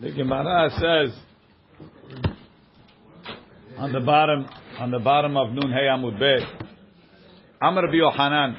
The 0.00 0.12
Gemara 0.12 0.70
says 0.78 1.18
on 3.76 3.90
the 3.90 3.98
bottom 3.98 4.46
on 4.78 4.92
the 4.92 5.00
bottom 5.00 5.36
of 5.36 5.50
Nun 5.50 5.72
Hey 5.72 5.88
Amud 5.90 6.20
Bet. 6.20 6.48
Amar 7.60 7.82
Rabbi 7.82 7.96
Yohanan. 7.96 8.58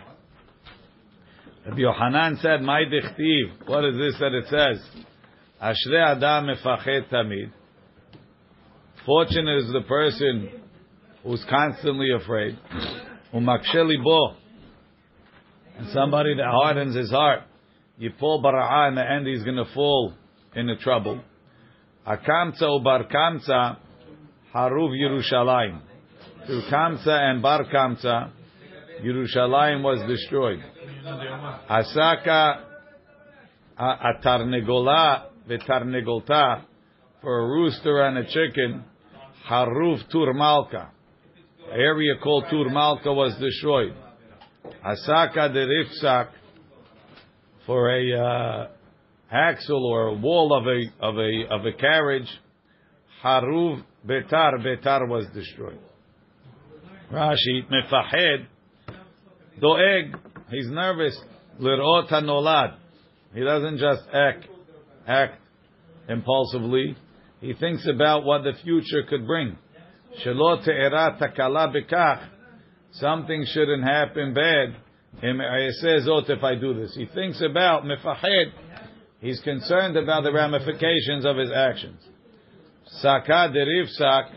Rabbi 1.65 1.79
Yohanan 1.79 2.39
said, 2.41 2.61
"My 2.61 2.83
dichtiv." 2.83 3.69
What 3.69 3.85
is 3.85 3.95
this 3.95 4.19
that 4.19 4.33
it 4.33 4.47
says? 4.49 4.85
Ashrei 5.63 6.17
Adam 6.17 6.47
mefachet 6.47 7.09
tamid. 7.09 7.53
Fortunate 9.05 9.59
is 9.59 9.71
the 9.71 9.83
person 9.87 10.49
who's 11.23 11.45
constantly 11.49 12.09
afraid. 12.11 12.59
Umaksheli 13.33 14.03
bo. 14.03 14.33
And 15.77 15.87
somebody 15.93 16.35
that 16.35 16.47
hardens 16.51 16.97
his 16.97 17.11
heart. 17.11 17.43
Yipol 17.97 18.43
bara'a, 18.43 18.89
in 18.89 18.95
the 18.95 19.09
end 19.09 19.25
he's 19.25 19.43
going 19.45 19.55
to 19.55 19.73
fall 19.73 20.13
into 20.53 20.75
trouble. 20.75 21.21
Akamtza 22.07 22.67
ubar 22.67 23.09
kamtza 23.11 23.77
haruv 24.53 24.91
Yerushalayim. 24.91 25.81
Through 26.45 26.63
Kamsa 26.71 27.29
and 27.29 27.41
Bar 27.41 27.65
Kamsa, 27.65 28.31
Yerushalayim 29.03 29.83
was 29.83 29.99
destroyed. 30.07 30.59
Asaka 31.69 32.61
atarnegola 33.79 35.25
v'tarnegolta 35.47 36.63
for 37.21 37.39
a 37.39 37.47
rooster 37.49 38.01
and 38.03 38.17
a 38.17 38.25
chicken, 38.25 38.83
Haruf 39.47 40.09
Tur 40.09 40.33
Malka. 40.33 40.91
area 41.71 42.15
called 42.23 42.45
Tur 42.49 42.69
Malka 42.69 43.13
was 43.13 43.35
destroyed. 43.39 43.93
Asaka 44.83 45.53
de 45.53 45.65
Rifsak 45.67 46.29
for 47.65 47.91
a 47.91 48.13
uh, 48.13 48.67
axle 49.31 49.85
or 49.85 50.15
wall 50.15 50.53
of 50.53 50.65
a 50.67 51.05
of 51.05 51.17
a 51.17 51.53
of 51.53 51.65
a 51.65 51.73
carriage. 51.73 52.29
Haruv 53.23 53.83
Betar 54.05 54.53
Betar 54.59 55.07
was 55.07 55.25
destroyed. 55.33 55.79
Rashi 57.11 57.67
mefahed 57.69 58.45
doeg. 59.61 60.15
He's 60.49 60.69
nervous. 60.69 61.19
Lirot 61.59 62.09
hanolad. 62.09 62.77
He 63.33 63.41
doesn't 63.41 63.77
just 63.77 64.03
act 64.13 64.45
act 65.07 65.39
impulsively. 66.07 66.95
He 67.41 67.53
thinks 67.53 67.87
about 67.87 68.23
what 68.23 68.43
the 68.43 68.53
future 68.63 69.03
could 69.09 69.25
bring. 69.25 69.57
Shelo 70.23 70.65
te'era 70.65 71.19
takala 71.19 71.73
bekach. 71.73 72.27
Something 72.93 73.45
shouldn't 73.45 73.83
happen 73.83 74.33
bad. 74.33 74.75
says, 75.21 76.07
if 76.07 76.43
I 76.43 76.55
do 76.55 76.73
this. 76.73 76.95
He 76.95 77.05
thinks 77.05 77.41
about 77.41 77.83
mefahed. 77.83 78.51
He's 79.21 79.39
concerned 79.41 79.97
about 79.97 80.23
the 80.23 80.31
ramifications 80.31 81.25
of 81.25 81.37
his 81.37 81.51
actions. 81.53 82.01
Saka 83.01 83.51
derivsak, 83.53 84.31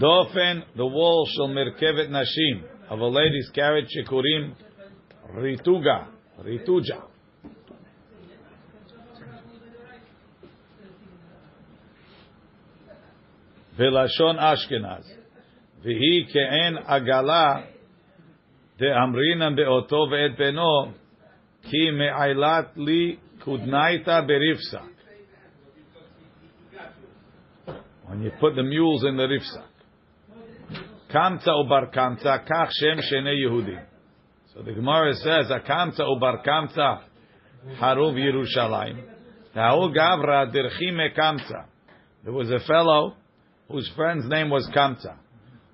dofen, 0.00 0.62
the 0.76 0.86
wall 0.86 1.28
shall 1.34 1.48
mirkevet 1.48 2.08
nashim, 2.08 2.64
of 2.88 3.00
a 3.00 3.06
lady's 3.06 3.50
carriage, 3.54 3.88
shikurim, 3.94 4.54
rituga, 5.34 6.06
rituja. 6.42 7.02
Velashon 13.78 14.38
Ashkenaz. 14.38 15.04
Vihi 15.84 16.32
ke'en 16.32 16.76
agala 16.88 17.66
de'amrinan 18.78 19.56
be'oto 19.56 20.06
ve'et 20.10 20.38
beno 20.38 20.92
Ki 21.70 21.90
me'ailat 21.90 22.76
li 22.76 23.18
kudnaita 23.44 24.22
berifsa. 24.28 24.82
When 28.06 28.22
you 28.22 28.30
put 28.40 28.54
the 28.54 28.62
mules 28.62 29.04
in 29.04 29.16
the 29.16 29.22
rifsak. 29.22 29.68
Kamta 31.10 31.48
ubar 31.48 31.94
kamta, 31.94 32.46
kach 32.46 32.70
shem 32.72 32.98
shene 32.98 33.34
yehudi. 33.34 33.82
So 34.52 34.62
the 34.62 34.72
Gemara 34.72 35.14
says, 35.14 35.50
Akamta 35.50 36.00
ubar 36.00 36.44
kamta, 36.44 37.00
haruv 37.80 38.14
Yerushalayim. 38.16 39.02
Na'u 39.56 39.94
gavra 39.96 40.52
dirchime 40.52 41.16
kamta. 41.16 41.66
There 42.24 42.32
was 42.32 42.50
a 42.50 42.60
fellow 42.60 43.16
whose 43.68 43.90
friend's 43.96 44.28
name 44.28 44.50
was 44.50 44.68
Kamta. 44.74 45.16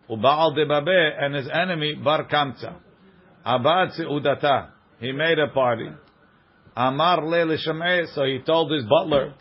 Ubaal 0.08 0.56
debabe, 0.56 1.22
and 1.22 1.34
his 1.34 1.48
enemy 1.52 1.94
Bar 1.94 2.26
Kamta. 2.28 2.76
Abad 3.44 3.90
udata. 3.98 4.70
He 5.00 5.12
made 5.12 5.38
a 5.38 5.48
party. 5.48 5.88
Amar 6.76 7.24
le 7.24 7.58
so 8.14 8.24
he 8.24 8.40
told 8.44 8.70
his 8.72 8.84
butler, 8.84 9.34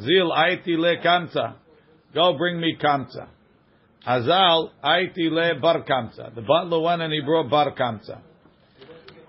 Zil 0.00 0.32
aiti 0.32 0.76
le 0.76 0.96
Kamta. 1.02 1.54
Go 2.14 2.36
bring 2.38 2.60
me 2.60 2.76
Kamta. 2.80 3.28
Azal 4.06 4.70
aiti 4.82 5.30
le 5.30 5.60
Bar 5.60 5.82
Kamta. 5.82 6.34
The 6.34 6.40
butler 6.42 6.80
went 6.80 7.02
and 7.02 7.12
he 7.12 7.20
brought 7.20 7.50
Bar 7.50 7.74
Kamta. 7.74 8.20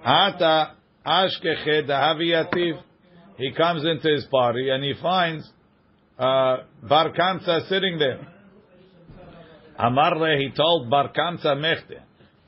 Ata 0.03 0.71
ashkeche 1.05 1.87
dahaviyativ. 1.87 2.81
He 3.37 3.51
comes 3.51 3.83
into 3.83 4.09
his 4.09 4.25
party 4.25 4.69
and 4.69 4.83
he 4.83 4.93
finds 5.01 5.49
uh, 6.17 6.57
Bar 6.87 7.11
Kamta 7.11 7.67
sitting 7.67 7.97
there. 7.97 8.27
Amarle, 9.79 10.37
he 10.37 10.51
told 10.55 10.89
Bar 10.89 11.11
Kamsa 11.11 11.55
Mechte, 11.55 11.99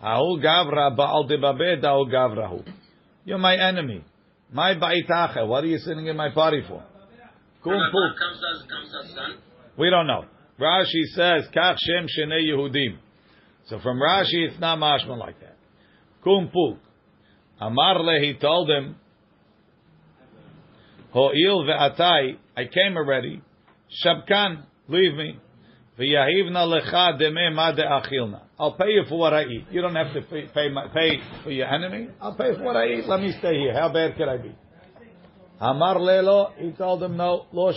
Ahu 0.01 0.39
Gavra 0.39 0.95
Baal 0.95 1.27
Debabe 1.27 1.81
Dahu 1.81 2.11
Gavrahu. 2.11 2.63
You're 3.25 3.37
my 3.37 3.55
enemy. 3.55 4.03
My 4.51 4.75
Baitacha. 4.75 5.47
What 5.47 5.63
are 5.63 5.67
you 5.67 5.79
sitting 5.79 6.07
in 6.07 6.17
my 6.17 6.29
party 6.29 6.61
for? 6.67 6.83
We 9.77 9.89
don't 9.89 10.07
know. 10.07 10.25
Rashi 10.59 11.03
says, 11.15 11.45
Kach 11.55 11.77
Shem 11.79 12.07
Shene 12.07 12.39
Yehudim. 12.47 12.97
So 13.67 13.79
from 13.79 13.99
Rashi, 13.99 14.47
it's 14.47 14.59
not 14.59 14.77
mashma 14.77 15.17
like 15.17 15.39
that. 15.39 15.55
Kumpuk. 16.25 16.77
Amarle, 17.61 18.19
he 18.21 18.33
told 18.39 18.69
him, 18.69 18.97
Ho'il 21.13 21.63
ve'atai, 21.63 22.37
I 22.57 22.65
came 22.65 22.97
already. 22.97 23.41
Shabkan, 24.03 24.63
leave 24.87 25.15
me. 25.15 25.39
I'll 25.95 26.05
pay 28.73 28.89
you 28.89 29.03
for 29.07 29.19
what 29.19 29.33
I 29.33 29.43
eat. 29.43 29.65
You 29.69 29.81
don't 29.81 29.95
have 29.95 30.11
to 30.13 30.21
pay, 30.23 30.47
pay, 30.51 30.69
my, 30.69 30.87
pay 30.87 31.19
for 31.43 31.51
your 31.51 31.67
enemy. 31.67 32.09
I'll 32.19 32.35
pay 32.35 32.55
for 32.55 32.63
what 32.63 32.75
I 32.75 32.87
eat. 32.87 33.05
Let 33.07 33.21
me 33.21 33.31
stay 33.37 33.59
here. 33.59 33.73
How 33.73 33.93
bad 33.93 34.15
could 34.17 34.27
I 34.27 34.37
be? 34.37 34.55
Amar 35.59 35.97
lelo, 35.97 36.53
he 36.57 36.71
told 36.71 37.03
him, 37.03 37.15
no, 37.15 37.45
lo 37.53 37.71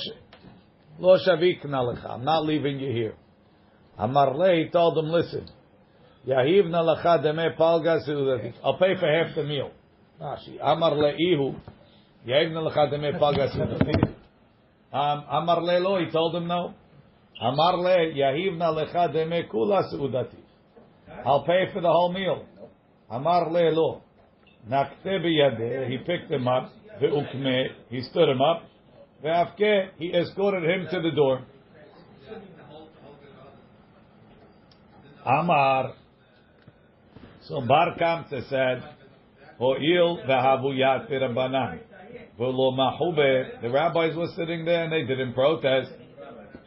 shavikna 0.99 1.67
lecha. 1.67 2.11
I'm 2.11 2.25
not 2.25 2.47
leaving 2.47 2.81
you 2.81 2.91
here. 2.91 3.15
Amar 3.99 4.35
le, 4.35 4.65
he 4.65 4.71
told 4.71 4.97
him, 4.97 5.11
listen. 5.11 5.47
Yahivna 6.27 6.97
lecha 6.97 7.23
deme 7.23 7.55
palga 7.59 8.01
I'll 8.65 8.79
pay 8.79 8.97
for 8.99 9.13
half 9.13 9.35
the 9.35 9.45
meal. 9.45 9.73
Rashi. 10.21 10.57
Amar 10.63 10.95
ihu. 11.19 11.55
Yahivna 12.27 12.63
lecha 12.67 12.91
deme 12.91 13.13
palga 13.21 13.55
um, 14.93 15.25
Amar 15.31 15.59
lelo, 15.59 16.01
he 16.03 16.11
told 16.11 16.35
him, 16.35 16.47
no. 16.47 16.75
Amar 17.41 17.77
le 17.77 18.13
yahivna 18.15 18.73
lecha 18.73 19.13
deme 19.13 19.49
kula 19.49 19.83
seudati. 19.93 20.39
I'll 21.25 21.45
pay 21.45 21.67
for 21.73 21.81
the 21.81 21.89
whole 21.89 22.13
meal. 22.13 22.47
Amar 23.11 23.51
le 23.51 23.71
lo. 23.71 24.03
Nakte 24.69 25.21
biyadeh. 25.23 25.89
He 25.91 25.99
picked 25.99 26.31
him 26.31 26.49
up. 26.49 26.73
Ve'ukme. 27.01 27.67
He 27.91 28.03
stood 28.03 28.29
him 28.29 28.41
up. 28.41 28.63
Ve'afke. 29.23 29.91
He 29.99 30.13
escorted 30.13 30.65
him 30.65 30.89
to 30.91 31.01
the 31.01 31.11
door. 31.15 31.43
Amar. 35.25 35.95
So 37.43 37.61
Bar 37.61 37.97
Kamte 37.99 38.49
said, 38.49 38.83
Ho'il 39.59 40.23
ve'havuyat 40.27 41.11
v'rabanan. 41.11 41.81
V'lo 42.39 42.73
mahube. 42.73 43.61
The 43.61 43.69
rabbis 43.71 44.17
were 44.17 44.29
sitting 44.37 44.65
there 44.65 44.85
and 44.85 44.93
they 44.93 45.03
didn't 45.03 45.35
protest. 45.35 45.91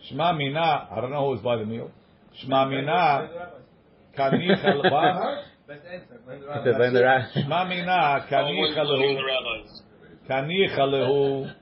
Shma 0.08 0.38
mina, 0.38 0.88
I 0.92 1.02
don't 1.02 1.12
know 1.12 1.26
who 1.26 1.32
was 1.32 1.42
by 1.42 1.58
the 1.58 1.66
meal. 1.66 1.92
Shma 2.44 2.70
mina, 2.70 3.30
kanicha 4.18 4.66
lehu. 4.66 5.44
Shma 7.36 7.70
mina, 7.70 8.26
kanicha 8.30 8.84
lehu. 8.86 9.64
Kanicha 10.30 10.80
lehu. 10.80 11.54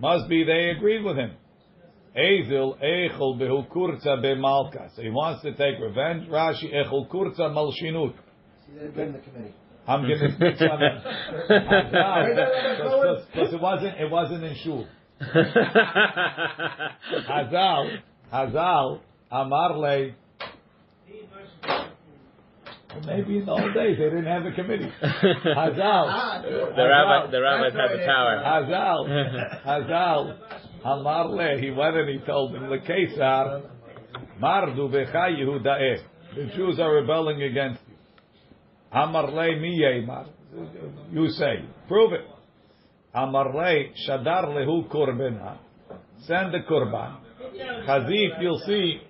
Must 0.00 0.28
be 0.28 0.44
they 0.44 0.70
agreed 0.70 1.04
with 1.04 1.16
him. 1.16 1.32
Ezil 2.16 2.78
echol 2.82 3.38
behu 3.38 3.68
kurza 3.68 4.16
bemalka. 4.24 4.94
So 4.94 5.02
he 5.02 5.10
wants 5.10 5.42
to 5.42 5.52
take 5.52 5.78
revenge. 5.80 6.28
Rashi 6.28 6.72
echol 6.72 7.08
kurza 7.10 7.50
malshinut. 7.50 8.14
I'm 9.88 10.02
going 10.02 10.18
to 10.18 10.32
speak 10.32 10.60
on 10.68 10.82
it. 10.82 11.02
Because 13.32 13.52
it 13.52 13.60
wasn't, 13.60 14.00
it 14.00 14.10
wasn't 14.10 14.42
in 14.44 14.56
shul. 14.56 14.86
Hazal, 17.28 17.98
Hazal, 18.32 19.00
Amarle. 19.32 20.14
Maybe 23.04 23.38
in 23.38 23.44
the 23.44 23.52
old 23.52 23.74
days 23.74 23.98
they 23.98 24.04
didn't 24.04 24.24
have 24.26 24.46
a 24.46 24.52
committee. 24.52 24.90
Hazal. 25.02 26.06
Ah, 26.08 26.42
the 26.42 26.88
rabbi, 26.88 27.30
the 27.30 27.40
rabbis 27.42 27.72
had 27.72 27.90
the 27.92 28.04
power. 28.04 28.42
Hazal, 28.44 29.08
Hazal, 29.66 30.36
Amar 30.84 31.28
le, 31.28 31.58
he 31.60 31.70
went 31.70 31.96
and 31.96 32.08
he 32.08 32.18
told 32.26 32.54
him, 32.54 32.62
Lekesar, 32.64 33.62
Mardu 34.40 34.88
becha 34.90 35.30
Yehudaeh. 35.30 36.02
The 36.34 36.46
Jews 36.54 36.78
are 36.78 36.94
rebelling 36.94 37.42
against 37.42 37.80
you. 37.88 37.96
Amar 38.92 39.30
le 39.30 39.56
mi 39.60 40.06
You 41.12 41.28
say, 41.30 41.64
prove 41.88 42.12
it. 42.12 42.35
Amar 43.16 43.54
le, 43.54 43.92
Shadar 44.06 44.44
lehu 44.48 44.88
korbena. 44.90 45.56
Send 46.26 46.52
the 46.52 46.60
korban. 46.68 47.16
Chazif, 47.88 48.42
you'll 48.42 48.58
see, 48.66 49.00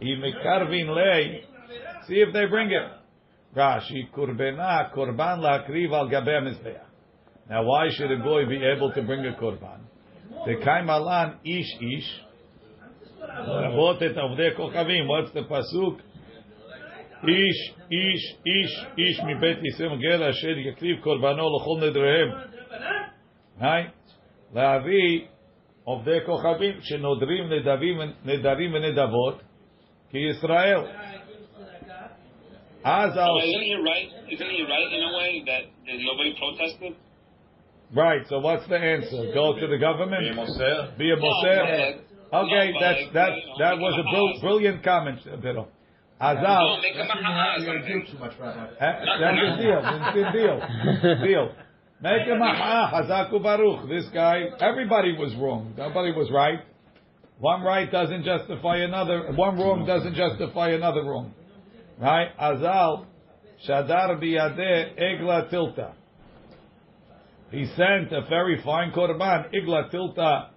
Imikarvin 0.00 0.88
le, 0.88 1.40
see 2.06 2.14
if 2.14 2.32
they 2.32 2.46
bring 2.46 2.70
it. 2.70 2.88
Rashi, 3.56 4.08
kurbena, 4.14 4.94
korban 4.94 5.40
lakriv 5.40 5.92
al 5.92 6.08
gabe 6.08 6.40
mizbeach. 6.44 6.86
Now, 7.48 7.64
why 7.64 7.88
should 7.90 8.12
a 8.12 8.18
boy 8.22 8.46
be 8.46 8.62
able 8.64 8.92
to 8.92 9.02
bring 9.02 9.26
a 9.26 9.32
korban? 9.32 9.80
The 10.46 10.54
kaimalan 10.64 11.38
ish 11.44 11.74
ish. 11.80 12.20
What's 13.18 13.98
the 15.34 15.42
pasuk? 15.50 15.98
Ish 17.22 17.72
ish 17.90 18.36
ish 18.46 18.76
ish 18.96 19.22
mi 19.24 19.34
bet 19.34 19.58
yisem 19.60 20.00
gel 20.00 20.22
asher 20.22 20.54
yakriv 20.54 21.02
korbano 21.04 21.50
lechol 21.50 21.80
nedrehem. 21.82 22.59
Right? 23.61 23.91
להביא 24.53 25.21
עובדי 25.83 26.17
כוכבים 26.25 26.81
שנודרים 26.81 27.49
נדרים 28.25 28.73
ונדבות 28.73 29.41
כישראל. 30.09 30.81
אז... 32.83 33.11
Isn't 33.17 33.63
he 33.63 33.75
right? 33.75 34.09
Isn't 34.33 34.49
he 34.49 34.61
right 34.63 34.91
in 34.97 35.01
a 35.03 35.11
way 35.17 35.43
that 35.45 35.63
nobody 36.09 36.35
protested? 36.37 36.93
Right. 37.93 38.23
So 38.29 38.39
what's 38.39 38.67
the 38.67 38.77
answer? 38.77 39.31
Go 39.33 39.53
to 39.59 39.67
the 39.67 39.77
government. 39.77 40.21
Be 40.21 40.29
a 40.29 40.35
moser. 40.35 40.93
Be 40.97 41.11
a 41.11 41.15
moser. 41.15 41.61
Okay, 42.33 42.73
that's 42.81 43.13
that 43.13 43.31
that 43.59 43.77
was 43.77 43.93
a 44.03 44.05
brilliant 44.41 44.83
comment, 44.83 45.19
Biddle. 45.41 45.67
Azal. 46.21 46.81
That's 46.81 47.13
the 49.23 49.57
deal. 49.61 49.81
That's 49.81 50.15
the 50.15 50.25
deal. 50.33 50.57
Deal. 51.27 51.45
Make 52.02 52.26
a 52.28 52.34
maha, 52.34 53.02
hazaku 53.02 53.42
baruch. 53.42 53.86
This 53.88 54.06
guy, 54.14 54.44
everybody 54.58 55.12
was 55.18 55.34
wrong. 55.34 55.74
Nobody 55.76 56.12
was 56.12 56.30
right. 56.30 56.60
One 57.38 57.62
right 57.62 57.90
doesn't 57.90 58.24
justify 58.24 58.78
another. 58.78 59.32
One 59.32 59.58
wrong 59.58 59.84
doesn't 59.86 60.14
justify 60.14 60.70
another 60.70 61.02
wrong. 61.04 61.34
Right? 61.98 62.28
Azal, 62.38 63.04
shadar 63.68 64.18
biyadeh 64.18 64.98
egla 64.98 65.52
tilta. 65.52 65.92
He 67.50 67.66
sent 67.76 68.12
a 68.12 68.22
very 68.30 68.62
fine 68.62 68.92
korban. 68.92 69.52
Igla 69.54 69.92
tilta 69.92 70.48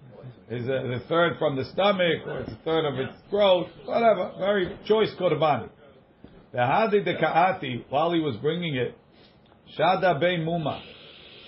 is 0.50 0.66
a, 0.66 0.68
the 0.68 1.01
third 1.10 1.38
from 1.39 1.57
the 1.57 1.66
stomach, 1.66 2.25
or 2.25 2.39
it's 2.39 2.51
a 2.54 2.60
third 2.63 2.86
of 2.86 3.00
its 3.00 3.18
throat, 3.30 3.68
whatever. 3.84 4.31
Very 4.39 4.78
choice 4.86 5.12
korban. 5.19 5.69
The 6.54 6.66
hadi 6.66 7.04
de 7.04 7.18
kaati, 7.18 7.84
while 7.89 8.13
he 8.13 8.22
was 8.22 8.38
bringing 8.38 8.75
it, 8.75 8.98
shada 9.78 10.22
muma. 10.22 10.81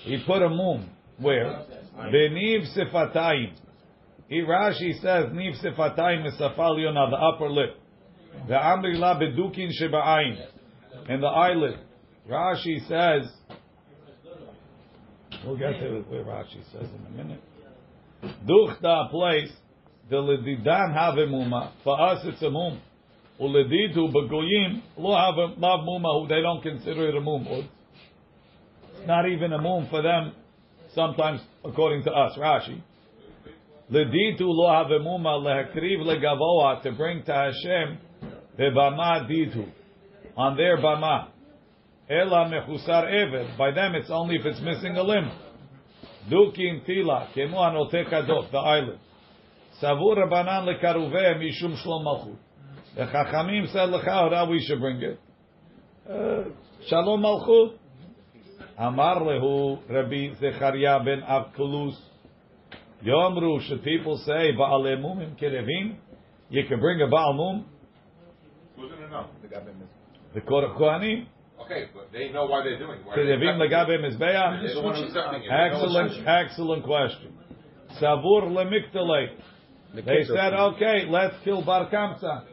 He 0.05 0.23
put 0.25 0.41
a 0.43 0.49
mum 0.49 0.89
where 1.17 1.65
beniv 1.97 2.77
sifatayim. 2.77 3.53
He 4.29 4.41
Rashi 4.41 4.93
says 5.01 5.31
niv 5.33 5.63
sifatayim 5.63 6.27
is 6.27 6.33
safalion 6.39 6.95
on 6.95 7.09
the 7.09 7.17
upper 7.17 7.49
lip. 7.49 7.75
The 8.47 8.53
amri 8.53 8.97
la 8.97 9.19
bedukin 9.19 9.69
sheba'ayin, 9.81 10.45
and 11.09 11.23
the 11.23 11.27
eyelid. 11.27 11.79
Rashi 12.29 12.87
says 12.87 13.31
We'll 15.45 15.57
get 15.57 15.79
to 15.79 16.03
where 16.09 16.23
Rashi 16.23 16.63
says 16.71 16.87
in 16.89 17.05
a 17.07 17.23
minute. 17.23 17.41
Duchta 18.47 19.09
place 19.09 19.51
the 20.09 20.17
ledidan 20.17 20.93
have 20.93 21.15
a 21.15 21.25
muma. 21.27 21.71
For 21.83 21.99
us, 21.99 22.19
it's 22.25 22.41
a 22.43 22.49
mum. 22.49 22.79
Uledidu 23.39 24.13
begoyim 24.13 24.81
lo 24.97 25.15
have 25.15 25.57
lav 25.57 25.79
muma 25.81 26.21
who 26.21 26.27
they 26.27 26.41
don't 26.41 26.61
consider 26.61 27.09
it 27.09 27.15
a 27.15 27.21
mum. 27.21 27.47
Not 29.05 29.29
even 29.29 29.53
a 29.53 29.61
moon 29.61 29.87
for 29.89 30.01
them. 30.01 30.33
Sometimes, 30.93 31.41
according 31.63 32.03
to 32.03 32.11
us, 32.11 32.37
Rashi. 32.37 32.81
Ledidu 33.91 34.41
lo 34.41 34.71
have 34.71 34.89
a 34.89 34.99
muma 34.99 35.37
lehakriv 35.37 35.99
legavoa 36.01 36.81
to 36.81 36.91
bring 36.93 37.23
to 37.23 37.31
Hashem 37.31 37.99
bebama 38.57 39.29
didu 39.29 39.69
on 40.35 40.57
their 40.57 40.77
bama. 40.77 41.27
Ela 42.09 42.49
mechusar 42.49 43.11
eved. 43.11 43.57
By 43.57 43.71
them, 43.71 43.93
it's 43.93 44.09
only 44.09 44.37
if 44.37 44.45
it's 44.45 44.59
missing 44.61 44.95
a 44.97 45.03
limb. 45.03 45.31
Dukin 46.31 46.87
tila 46.87 47.31
kemu 47.35 47.53
anote 47.53 48.09
kadot 48.11 48.51
the 48.51 48.57
island. 48.57 48.99
Savur 49.79 50.15
Rabbanan 50.15 50.65
lekaruve 50.67 51.37
mishum 51.37 51.75
shlom 51.85 52.05
malchut. 52.05 52.37
The 52.95 53.01
Chachamim 53.01 53.71
said 53.71 53.89
how 54.07 54.49
we 54.49 54.63
should 54.65 54.79
bring 54.79 55.01
it. 55.01 55.19
Uh, 56.09 56.49
shalom 56.87 57.21
malchut. 57.21 57.77
Amar 58.77 59.21
lehu 59.21 59.79
Rabbi 59.89 60.35
Zecharia 60.41 61.03
ben 61.03 61.21
Avkulus. 61.21 61.95
Yomru 63.05 63.61
should 63.67 63.83
people 63.83 64.17
say 64.25 64.51
ba'ale 64.53 64.97
mumim 64.99 65.35
kerevim? 65.39 65.95
You 66.49 66.63
can 66.67 66.79
bring 66.79 67.01
a 67.01 67.07
baal 67.07 67.33
mum. 67.33 67.65
Who's 68.75 68.91
in 68.91 69.03
enough? 69.03 69.27
The 70.33 70.41
Kohanim. 70.41 71.27
Okay, 71.61 71.85
but 71.93 72.11
they 72.11 72.29
know 72.29 72.45
why 72.45 72.63
they're 72.63 72.77
doing 72.77 72.99
it. 72.99 73.05
Excellent, 75.49 76.27
excellent 76.27 76.83
question. 76.83 77.33
Savur 77.99 78.41
lemiktalei. 78.51 79.27
They 79.95 80.25
said, 80.25 80.53
okay, 80.53 81.05
let's 81.09 81.35
kill 81.45 81.61
Bar 81.63 81.89
Kamsa. 81.89 82.43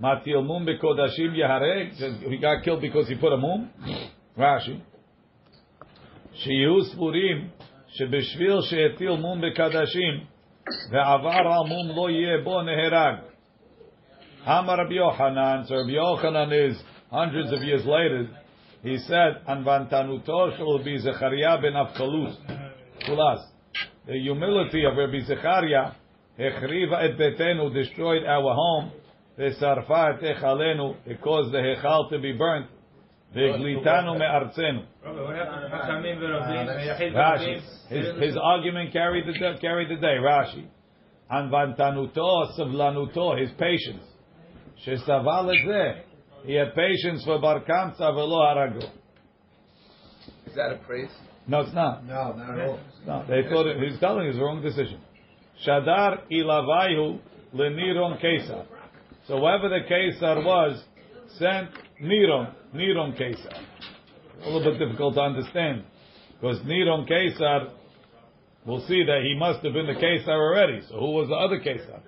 Matil 0.00 0.44
Mum 0.46 0.64
Bekodashim 0.66 1.34
Yahareg. 1.36 2.28
He 2.30 2.38
got 2.38 2.62
killed 2.64 2.80
because 2.80 3.08
he 3.08 3.16
put 3.16 3.32
a 3.32 3.36
mum. 3.36 3.70
Rashi. 4.38 4.80
שיהיו 6.34 6.84
סבורים 6.84 7.48
שבשביל 7.88 8.60
שהטיל 8.60 9.10
מום 9.10 9.40
בקדשים 9.40 10.24
ועבר 10.90 11.30
על 11.30 11.68
מום 11.68 11.96
לא 11.96 12.10
יהיה 12.10 12.38
בו 12.44 12.62
נהרג. 12.62 13.16
אמר 14.46 14.74
רבי 14.74 14.94
יוחנן, 14.94 15.62
so 15.66 15.74
Rabbi 15.74 15.92
Yochanan 15.92 16.52
is 16.52 16.82
hundreds 17.10 17.52
of 17.52 17.62
years 17.62 17.84
later, 17.84 18.28
he 18.86 18.98
said, 18.98 19.42
Anvantanuto 19.48 20.56
shall 20.56 20.82
be 20.82 20.98
Zechariah 20.98 21.60
ben 21.60 21.74
Avkalus. 21.74 22.36
Kulas. 23.06 23.44
The 24.06 24.18
humility 24.18 24.84
of 24.84 24.96
Rabbi 24.96 25.20
Zechariah, 25.24 25.92
Hechriva 26.38 27.04
et 27.04 27.16
betenu, 27.16 27.72
destroyed 27.72 28.24
our 28.24 28.54
home, 28.54 28.92
Vesarfa 29.38 30.14
et 30.14 30.36
echalenu, 30.36 30.96
it 31.06 31.20
caused 31.22 31.52
the 31.52 31.58
Hechal 31.58 32.10
to 32.10 32.18
be 32.18 32.32
burnt, 32.32 32.66
והגליתנו 33.34 34.14
מארצנו. 34.18 34.82
Rashi, 37.14 37.60
his, 37.88 38.06
his 38.20 38.36
argument 38.36 38.92
carried 38.92 39.26
the, 39.26 39.58
carried 39.60 39.88
the 39.88 39.96
day, 39.96 40.18
Rashi. 40.20 40.66
Anvantanuto, 41.30 42.58
savlanuto, 42.58 43.40
his 43.40 43.50
patience. 43.52 44.04
שסבל 44.76 45.50
את 45.50 46.05
he 46.45 46.53
had 46.53 46.73
patience 46.75 47.23
for 47.23 47.39
Bar 47.39 47.61
Kamsa 47.61 47.97
velo 47.97 48.39
harago. 48.39 48.89
Is 50.45 50.55
that 50.55 50.71
a 50.71 50.77
praise? 50.85 51.09
No, 51.47 51.61
it's 51.61 51.73
not. 51.73 52.05
No, 52.05 52.33
not 52.33 52.59
at 52.59 52.67
all. 52.67 52.79
No, 53.05 53.25
they 53.27 53.47
thought 53.49 53.67
it, 53.67 53.77
he's 53.79 53.99
telling 53.99 54.27
his 54.27 54.37
wrong 54.37 54.61
decision. 54.61 54.99
Shadar 55.65 56.21
ilavayu 56.31 57.19
leniron 57.53 58.21
kesar. 58.23 58.65
So 59.27 59.37
whoever 59.39 59.69
the 59.69 59.79
kesar 59.89 60.43
was, 60.43 60.83
sent 61.37 61.69
Niron, 62.01 62.53
Niron 62.73 63.19
Kesar. 63.19 63.59
A 64.43 64.49
little 64.49 64.71
bit 64.71 64.79
difficult 64.79 65.15
to 65.15 65.21
understand 65.21 65.83
because 66.39 66.59
Niron 66.59 67.09
Kesar, 67.09 67.71
we'll 68.65 68.85
see 68.87 69.03
that 69.03 69.21
he 69.23 69.35
must 69.37 69.63
have 69.63 69.73
been 69.73 69.87
the 69.87 69.93
Kesar 69.93 70.29
already. 70.29 70.81
So 70.89 70.99
who 70.99 71.11
was 71.11 71.27
the 71.27 71.35
other 71.35 71.59
Kesar? 71.59 72.01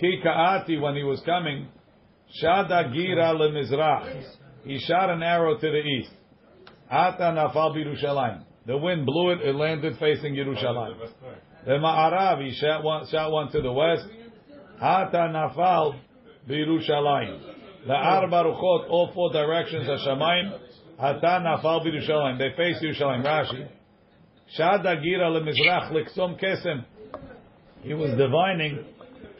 Kikaati 0.00 0.80
when 0.80 0.96
he 0.96 1.02
was 1.02 1.20
coming, 1.24 1.68
Shada 2.38 2.92
gira 2.94 3.34
lemizrach. 3.34 4.24
He 4.64 4.78
shot 4.78 5.10
an 5.10 5.22
arrow 5.22 5.54
to 5.54 5.60
the 5.60 5.78
east. 5.78 6.10
Ata 6.90 7.32
nafal 7.34 7.74
birushalayim. 7.74 8.44
The 8.66 8.76
wind 8.76 9.06
blew 9.06 9.30
it, 9.30 9.40
it 9.40 9.54
landed 9.54 9.96
facing 9.98 10.34
Yerushalayim. 10.34 10.96
The 11.64 11.72
Ma'arav, 11.72 12.44
he 12.44 12.54
shot 12.54 12.84
one, 12.84 13.06
shot 13.10 13.30
one 13.32 13.50
to 13.52 13.62
the 13.62 13.72
west. 13.72 14.06
Ata 14.80 15.32
nafal 15.32 15.98
birushalayim. 16.48 17.40
The 17.86 17.94
arba 17.94 18.44
ruchot, 18.44 18.90
all 18.90 19.10
four 19.14 19.32
directions 19.32 19.88
are 19.88 19.98
shamayim. 19.98 20.58
Ata 20.98 21.42
nafal 21.44 21.84
birushalayim. 21.84 22.38
They 22.38 22.54
face 22.56 22.76
Yerushalayim. 22.82 23.24
Rashi. 23.24 23.68
Shada 24.58 25.02
gira 25.02 25.30
lemizrach 25.30 25.90
liksom 25.90 26.38
kesem. 26.40 26.84
He 27.82 27.94
was 27.94 28.10
divining. 28.10 28.84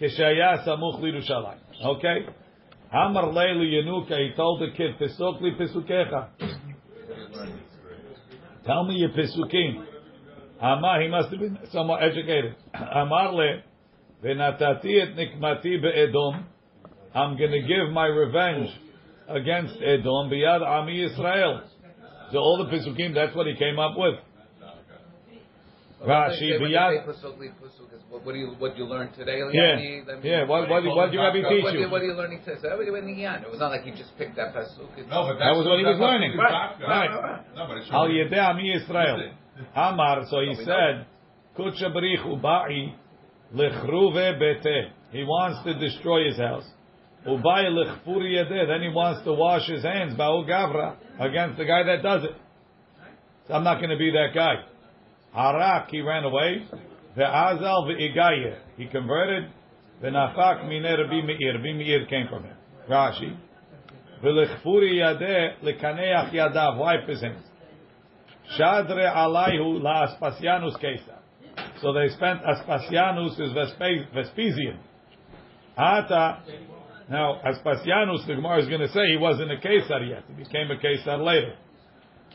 Kishaya 0.01 0.67
samuch 0.67 1.01
lirushalayim. 1.01 1.59
Okay? 1.85 2.27
Amar 2.93 3.25
leilu 3.27 3.65
Yenuka, 3.65 4.19
he 4.19 4.33
told 4.35 4.61
the 4.61 4.77
kid, 4.77 4.99
Pesuk 5.01 5.41
li 5.41 5.53
Pesukecha. 5.59 6.29
Tell 8.67 8.85
me 8.85 8.97
your 8.97 9.11
Pesukim. 9.11 9.85
Amar, 10.61 11.01
he 11.01 11.09
must 11.09 11.31
have 11.31 11.39
been 11.39 11.59
somewhat 11.71 12.03
educated. 12.03 12.57
Amar 12.75 13.33
le, 13.33 13.63
Venatati 14.25 15.03
et 15.03 15.17
nikmati 15.17 15.81
be'edom. 15.81 16.45
I'm 17.15 17.37
going 17.37 17.53
to 17.53 17.63
give 17.63 17.93
my 17.93 18.07
revenge 18.07 18.69
against 19.29 19.75
Edom, 19.83 20.29
biyad 20.29 20.63
Ami 20.63 21.05
Israel. 21.05 21.63
So 22.33 22.39
all 22.39 22.59
the 22.59 22.77
Pesukim, 22.77 23.15
that's 23.15 23.35
what 23.35 23.47
he 23.47 23.55
came 23.55 23.79
up 23.79 23.97
with. 23.97 24.17
Rashi, 26.01 26.59
When 26.61 26.71
you 26.71 26.77
biyad. 26.79 27.05
say 27.05 27.13
pasuk, 27.13 27.39
li 27.39 27.49
pasuk 27.61 27.93
is 27.93 28.01
what, 28.09 28.25
what 28.25 28.33
do 28.33 28.39
you 28.39 28.57
what 28.59 28.77
you 28.79 28.87
learned 28.87 29.13
today? 29.15 29.43
Let 29.45 29.53
Yeah. 29.53 29.77
me- 29.77 30.03
let 30.07 30.23
me- 30.25 30.31
Yeah, 30.31 30.45
what, 30.49 30.69
what, 30.71 30.83
what 30.97 31.07
did 31.13 31.15
your 31.15 31.25
Rabbi 31.25 31.43
What, 31.43 31.49
teach 31.51 31.65
what, 31.65 31.75
you? 31.75 31.91
what 31.91 32.01
are 32.01 32.05
you 32.07 32.15
learning 32.15 32.41
today? 32.43 32.57
So 32.63 32.69
everybody 32.73 32.91
went 32.91 33.05
in 33.11 33.17
the 33.17 33.25
end. 33.27 33.45
It 33.45 33.51
was 33.51 33.61
not 33.61 33.71
like 33.71 33.83
he 33.85 33.91
just 33.91 34.17
picked 34.17 34.37
that 34.37 34.55
pasuk. 34.55 34.89
It's- 34.97 35.11
No, 35.13 35.25
but 35.29 35.39
That 35.39 35.55
was 35.55 35.67
what 35.67 35.79
he 35.79 35.85
was 35.85 35.99
learning. 36.01 36.39
Right, 36.39 36.73
right. 36.81 37.11
No, 37.55 37.67
but 37.69 37.77
it's 37.77 37.91
Al 37.93 38.09
Yedei 38.09 38.39
Ami 38.49 38.73
Israel. 38.73 39.33
Amar, 39.77 40.25
so 40.31 40.41
he 40.41 40.55
said, 40.65 41.05
Kutsha 41.59 41.93
Barich 41.93 42.25
Ubai 42.25 42.95
Lechruve 43.55 44.39
Bete. 44.39 44.93
He 45.13 45.25
wants 45.25 45.63
to 45.65 45.75
destroy 45.75 46.25
his 46.29 46.39
house. 46.39 46.65
Ubai 47.27 47.69
Lechfuri 47.69 48.41
Yedeh. 48.41 48.67
Then 48.69 48.81
he 48.81 48.89
wants 48.89 49.23
to 49.25 49.35
wash 49.35 49.67
his 49.69 49.83
hands, 49.83 50.15
Ba'u 50.15 50.49
Gavra, 50.49 50.97
against 51.19 51.59
the 51.59 51.67
guy 51.67 51.83
that 51.83 52.03
does 52.03 52.25
it. 52.25 52.35
So 53.49 53.55
I'm 53.55 53.65
not 53.65 53.79
going 53.79 53.91
to 53.91 53.99
be 53.99 54.11
that 54.13 54.29
guy. 54.35 54.65
Harak, 55.37 55.89
he 55.91 56.01
ran 56.01 56.25
away. 56.25 56.67
Ve'azal 57.17 57.87
ve'igaye. 57.89 58.59
He 58.77 58.87
converted. 58.87 59.51
Ve'nafak 60.03 60.65
mine 60.65 60.83
Rabbi 60.83 61.23
Meir. 61.23 61.55
Rabbi 61.55 61.73
Meir 61.73 62.07
came 62.07 62.27
from 62.29 62.45
him. 62.45 62.57
Rashi. 62.89 63.37
Ve'lechfuri 64.23 64.95
yadeh 64.95 65.61
lekaneach 65.63 66.33
yadav. 66.33 66.79
Wipe 66.79 67.09
his 67.09 67.21
hands. 67.21 67.45
Shadre 68.59 69.15
alayhu 69.15 69.81
la 69.81 70.07
Aspasianus 70.07 70.81
Caesar. 70.81 71.19
So 71.81 71.93
they 71.93 72.09
spent 72.09 72.41
Aspasianus 72.43 73.41
is 73.41 73.53
Vespasian. 74.15 74.79
Ata. 75.77 76.43
Now 77.09 77.41
Aspasianus, 77.45 78.27
the 78.27 78.35
Gemara 78.35 78.63
is 78.63 78.69
going 78.69 78.81
to 78.81 78.89
say 78.89 79.07
he 79.09 79.17
wasn't 79.17 79.53
a 79.53 79.57
Caesar 79.63 80.05
yet. 80.05 80.25
He 80.29 80.45
became 80.45 80.71
a 80.71 80.81
Caesar 80.81 81.17
later. 81.19 81.55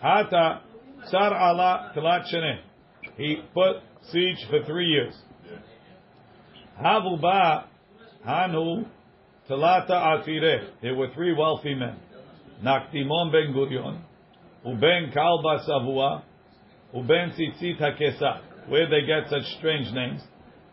Ata 0.01 0.61
Sar 1.09 1.33
ala 1.33 1.91
Talat 1.95 2.33
Sheneh. 2.33 2.59
He 3.17 3.37
put 3.53 3.77
siege 4.11 4.45
for 4.49 4.63
three 4.65 4.87
years. 4.87 5.15
Havu 6.81 7.21
ba 7.21 7.65
Hanu 8.25 8.85
Talata 9.49 9.91
Atire. 9.91 10.69
There 10.81 10.95
were 10.95 11.09
three 11.13 11.33
wealthy 11.33 11.75
men. 11.75 11.97
Naktimon 12.63 13.31
ben 13.31 13.53
Gurion, 13.53 14.01
Uben 14.65 15.13
Kalba 15.13 15.67
Savua, 15.67 16.23
Uben 16.93 17.33
Tzitzit 17.33 17.79
HaKesach. 17.79 18.69
Where 18.69 18.89
they 18.89 19.05
get 19.05 19.29
such 19.29 19.43
strange 19.59 19.91
names? 19.93 20.21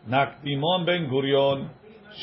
Naktimon 0.09 0.85
ben 0.85 1.09
Gurion, 1.09 1.69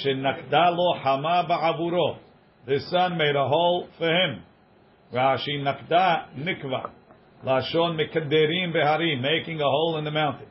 Shenakda 0.04 0.76
lo 0.76 0.98
Hama 1.02 1.46
ba'avuro. 1.48 2.18
The 2.66 2.80
son 2.90 3.16
made 3.16 3.36
a 3.36 3.48
hole 3.48 3.88
for 3.96 4.08
him. 4.08 4.42
Rashi 5.14 5.58
Nakda 5.60 6.36
Nikva. 6.36 6.90
Lashon 7.44 7.98
Mekaderim 7.98 8.74
Beharim, 8.74 9.20
making 9.22 9.60
a 9.60 9.64
hole 9.64 9.96
in 9.98 10.04
the 10.04 10.10
mountain. 10.10 10.46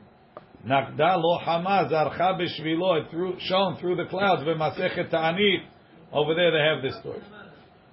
Nakda 0.66 1.22
lo 1.22 1.38
Hama 1.38 1.88
Zarcha 1.90 2.38
B'Shvilo, 2.38 3.10
through, 3.10 3.36
shown 3.40 3.76
through 3.76 3.96
the 3.96 4.06
clouds. 4.06 4.42
V'Masechet 4.42 5.10
Ta'anit. 5.10 5.62
Over 6.12 6.34
there 6.34 6.50
they 6.50 6.58
have 6.58 6.82
this 6.82 6.98
story. 7.00 7.22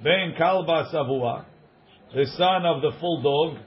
Ben 0.03 0.33
Kalba 0.39 0.91
Savua, 0.93 1.45
the 2.13 2.25
son 2.37 2.65
of 2.65 2.81
the 2.81 2.91
full 2.99 3.21
dog, 3.21 3.63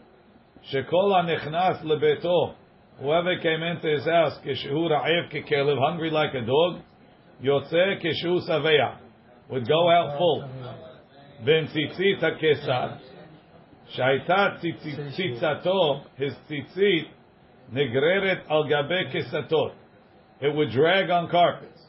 Shekola 0.73 1.25
Nechnas 1.25 1.85
Lebeto, 1.85 2.55
whoever 3.01 3.39
came 3.39 3.63
into 3.63 3.89
his 3.89 4.05
house, 4.05 4.39
Keshehu 4.45 4.91
Ra'ev 4.91 5.33
Kekelev, 5.33 5.79
hungry 5.79 6.11
like 6.11 6.35
a 6.35 6.45
dog, 6.45 6.83
Yotze 7.43 8.05
Keshehu 8.05 8.49
Saveya, 8.49 8.97
would 9.49 9.67
go 9.67 9.91
out 9.91 10.19
full. 10.19 10.49
Ben 11.45 11.69
Tzitzit 11.69 12.21
HaKesar, 12.21 12.99
Shaita 13.98 14.60
Tzitzato, 14.60 16.04
his 16.18 16.34
tzitzit, 16.50 17.06
Negreret 17.74 18.50
Al 18.50 18.66
Gabe 18.66 19.12
Kesatot, 19.14 19.74
it 20.42 20.56
would 20.56 20.72
drag 20.72 21.10
on 21.10 21.30
carpets. 21.30 21.82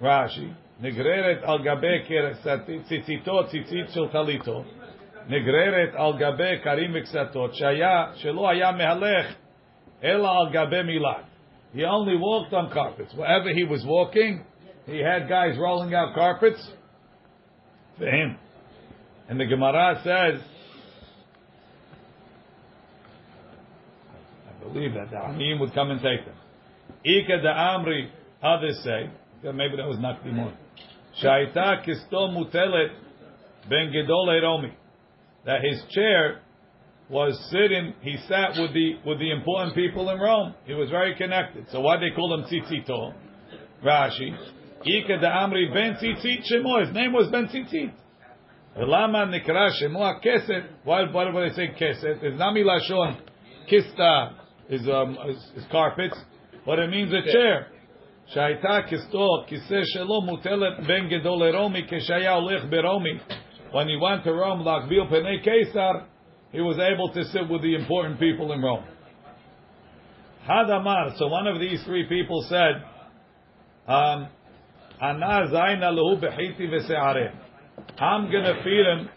Rashi, 0.00 0.54
נגררת 0.82 1.42
על 1.42 1.58
גבי 1.62 2.02
ציציתו, 2.82 3.44
ציצית 3.46 3.88
של 3.88 4.08
טליתו, 4.08 4.64
נגררת 5.28 5.94
על 5.94 6.12
גבי 6.18 6.58
כרים 6.62 6.90
וקסתות, 6.94 7.54
שהיה, 7.54 8.06
שלא 8.14 8.50
היה 8.50 8.72
מהלך, 8.72 9.34
אלא 10.04 10.28
על 10.40 10.52
גבי 10.52 10.82
מילת. 10.82 11.24
He 11.74 11.84
only 11.84 12.16
walked 12.16 12.52
on 12.52 12.70
carpets. 12.70 13.14
Wherever 13.14 13.50
he 13.50 13.64
was 13.64 13.82
walking, 13.86 14.44
he 14.86 14.98
had 14.98 15.26
guys 15.28 15.56
rolling 15.56 15.94
out 15.94 16.14
carpets 16.14 16.62
for 17.96 18.06
him. 18.06 18.36
And 19.28 19.40
the 19.40 19.46
Gemara 19.46 20.00
says, 20.04 20.42
believe 24.73 24.93
that 24.93 25.09
the 25.11 25.57
would 25.59 25.73
come 25.73 25.91
and 25.91 26.01
take 26.01 26.25
them. 26.25 26.35
Ika 27.03 27.41
da 27.41 27.77
Amri, 27.77 28.09
others 28.43 28.79
say, 28.83 29.09
maybe 29.43 29.77
that 29.77 29.87
was 29.87 29.99
not 29.99 30.23
Nakdimon. 30.23 30.53
Shaita 31.21 31.85
kisto 31.85 32.29
mutelet 32.29 32.89
ben 33.69 33.91
gedol 33.91 34.27
eromi. 34.27 34.71
That 35.45 35.61
his 35.63 35.81
chair 35.91 36.41
was 37.09 37.39
sitting, 37.51 37.93
he 38.01 38.17
sat 38.27 38.59
with 38.59 38.73
the 38.73 38.95
with 39.05 39.19
the 39.19 39.31
important 39.31 39.75
people 39.75 40.09
in 40.09 40.19
Rome. 40.19 40.53
He 40.65 40.73
was 40.73 40.89
very 40.89 41.15
connected. 41.15 41.67
So 41.71 41.79
why 41.79 41.97
they 41.97 42.11
call 42.15 42.33
him 42.33 42.43
Tzitzito? 42.43 43.13
Rashi. 43.83 44.35
Ika 44.85 45.19
da 45.21 45.45
Amri 45.45 45.73
ben 45.73 45.95
Tzitzit 45.95 46.43
Shemo. 46.51 46.85
His 46.85 46.93
name 46.93 47.13
was 47.13 47.29
Ben 47.31 47.47
Tzitzit. 47.47 47.93
Lama 48.75 49.25
nikra 49.25 49.69
Shemo 49.81 50.21
Keset. 50.23 50.67
Why 50.83 51.03
why 51.11 51.31
do 51.31 51.49
they 51.49 51.55
say 51.55 51.73
Keset? 51.79 52.23
It's 52.23 52.37
Nami 52.37 52.63
Lashon. 52.63 53.21
Kista 53.71 54.33
is 54.68 54.88
um 54.88 55.16
is, 55.28 55.36
is 55.56 55.64
carpets, 55.70 56.18
but 56.66 56.78
it 56.78 56.90
means 56.90 57.12
a 57.12 57.32
chair. 57.32 57.66
שהייתה 58.26 58.78
כסתו, 58.88 59.28
כיסא 59.46 59.80
שלו 59.84 60.22
מוטלת 60.22 60.86
בין 60.86 61.08
גדול 61.08 61.48
לרומי, 61.48 61.82
כשהיה 61.88 62.32
הולך 62.32 62.64
ברומי. 62.64 63.18
When 63.72 63.88
he 63.88 63.96
went 63.96 64.24
to 64.24 64.32
Rome, 64.32 64.64
להגביל 64.64 65.04
פני 65.08 65.40
קיסר, 65.42 65.92
he 66.52 66.60
was 66.60 66.78
able 66.78 67.08
to 67.12 67.24
sit 67.24 67.48
with 67.48 67.62
the 67.62 67.74
important 67.74 68.18
people 68.20 68.52
in 68.52 68.62
Rome. 68.62 68.84
Had 70.46 70.70
Amar, 70.70 71.14
so 71.16 71.28
one 71.28 71.46
of 71.46 71.60
these 71.60 71.82
three 71.84 72.06
people 72.08 72.44
said, 72.48 72.82
um, 73.86 74.28
Ana 75.00 75.46
zayna 75.52 75.90
lehu 75.92 76.20
bechiti 76.20 76.68
v'se'areh. 76.68 77.32
I'm 77.98 78.30
going 78.30 78.44
to 78.44 78.62
feed 78.62 78.86
him 78.86 79.08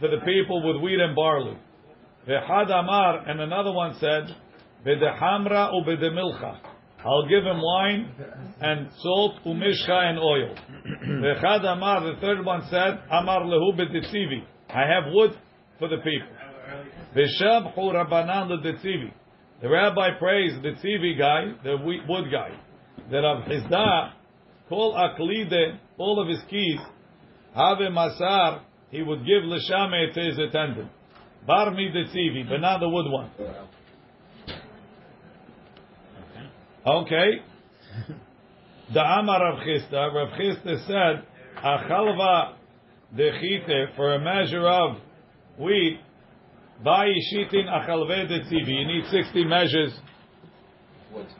for 0.00 0.08
the 0.08 0.18
people 0.24 0.66
with 0.66 0.82
wheat 0.82 0.98
and 0.98 1.14
barley. 1.14 1.56
V'had 2.26 2.70
Amar, 2.70 3.28
and 3.28 3.40
another 3.40 3.72
one 3.72 3.94
said, 4.00 4.34
B'dehamra 4.87 5.73
u'b'demilcha. 5.73 6.59
I'll 7.03 7.27
give 7.27 7.43
him 7.43 7.61
wine 7.61 8.11
and 8.61 8.89
salt, 9.01 9.35
umishcha 9.45 9.91
and 9.91 10.17
oil. 10.17 10.55
V'chad 11.07 11.65
amar, 11.65 12.01
the 12.01 12.19
third 12.21 12.45
one 12.45 12.61
said, 12.69 12.99
amar 13.11 13.41
lehu 13.41 13.77
b'detzivi. 13.77 14.43
I 14.69 14.81
have 14.81 15.11
wood 15.11 15.37
for 15.77 15.89
the 15.89 15.97
people. 15.97 16.29
V'shabchu 17.15 17.93
rabbanan 17.93 18.49
l'detzivi. 18.49 19.11
The 19.61 19.69
rabbi 19.69 20.19
praised 20.19 20.61
the 20.61 20.71
tzivi 20.71 21.17
guy, 21.17 21.45
the 21.63 21.77
wood 22.07 22.31
guy, 22.31 22.51
that 23.11 23.25
of 23.25 23.43
Hizdah, 23.43 24.11
kol 24.69 24.93
aklide, 24.93 25.79
all 25.97 26.21
of 26.21 26.27
his 26.27 26.39
keys, 26.47 26.79
have 27.55 27.79
masar, 27.79 28.61
he 28.91 29.01
would 29.01 29.25
give 29.25 29.43
l'shame 29.43 30.13
to 30.13 30.21
his 30.21 30.37
attendant. 30.37 30.91
Bar 31.47 31.71
mi 31.71 31.89
detzivi, 31.89 32.47
but 32.47 32.61
not 32.61 32.79
the 32.79 32.87
wood 32.87 33.11
one. 33.11 33.31
Okay. 36.87 37.41
The 38.93 39.01
Amar 39.01 39.41
Rav 39.43 39.59
Chisda, 39.59 40.13
Rav 40.13 40.29
Chisda 40.39 40.87
said, 40.87 41.25
a 41.61 41.77
chalva 41.89 42.53
dechite, 43.13 43.93
for 43.97 44.13
a 44.15 44.19
measure 44.19 44.65
of 44.65 44.95
wheat, 45.59 45.99
by 46.81 47.07
shitin 47.07 47.65
achalve 47.67 48.29
detzivi. 48.31 48.69
You 48.69 48.87
need 48.87 49.03
60 49.11 49.43
measures 49.43 49.99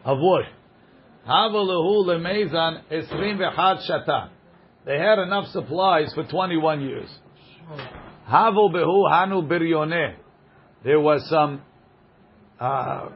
of 0.03 0.17
wood. 0.19 0.43
Havalahu 1.25 2.05
lemezan 2.07 2.81
esrim 2.91 3.37
v'chad 3.37 3.89
shata. 3.89 4.29
They 4.85 4.97
had 4.97 5.17
enough 5.19 5.47
supplies 5.51 6.13
for 6.13 6.25
21 6.25 6.81
years. 6.81 7.09
Havu 8.29 8.69
behu 8.73 9.09
hanu 9.09 9.47
biryoneh. 9.47 10.15
There 10.83 10.99
was 10.99 11.25
some 11.29 11.61
uh, 12.59 13.11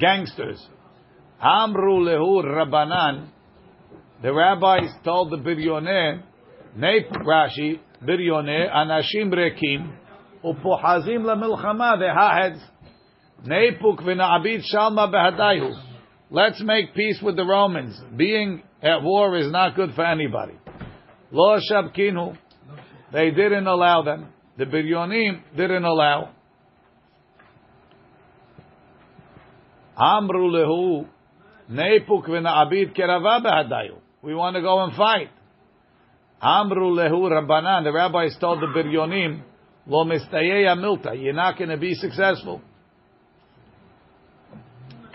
gangsters 0.00 0.66
Amru 1.40 2.00
lehu 2.00 2.42
Rabbanan. 2.44 3.28
The 4.22 4.32
rabbis 4.32 4.90
told 5.04 5.30
the 5.30 5.36
biryoneh, 5.36 6.22
Nei 6.76 7.00
Rashi, 7.12 7.80
biryoneh, 8.02 8.74
anashim 8.74 9.32
rekim, 9.32 9.94
upohazim 10.42 11.20
lemilchama, 11.20 11.98
the 11.98 12.10
haheads. 12.16 12.60
Neipuk 13.46 14.00
v'na'abit 14.00 14.62
shalma 14.74 15.12
behadayu. 15.12 15.74
Let's 16.30 16.62
make 16.62 16.94
peace 16.94 17.20
with 17.22 17.36
the 17.36 17.44
Romans. 17.44 18.00
Being 18.16 18.62
at 18.82 19.02
war 19.02 19.36
is 19.36 19.50
not 19.52 19.76
good 19.76 19.94
for 19.94 20.04
anybody. 20.04 20.54
Lo 21.30 21.58
shabkinu. 21.70 22.36
They 23.12 23.30
didn't 23.30 23.66
allow 23.66 24.02
them. 24.02 24.28
The 24.56 24.64
biryonim 24.64 25.42
didn't 25.56 25.84
allow. 25.84 26.30
Amru 29.96 30.50
lehu 30.50 31.06
neipuk 31.70 32.26
kerava 32.94 33.40
behadayu. 33.44 33.98
We 34.22 34.34
want 34.34 34.56
to 34.56 34.62
go 34.62 34.82
and 34.84 34.94
fight. 34.94 35.30
Amru 36.40 36.94
lehu 36.94 37.30
rabbanan. 37.30 37.84
The 37.84 37.92
rabbis 37.92 38.36
told 38.40 38.60
the 38.60 38.66
biryonim, 38.66 39.42
lo 39.86 40.04
mistayeya 40.04 40.76
milta. 40.76 41.20
You're 41.20 41.32
not 41.32 41.56
going 41.56 41.70
to 41.70 41.76
be 41.76 41.94
successful. 41.94 42.60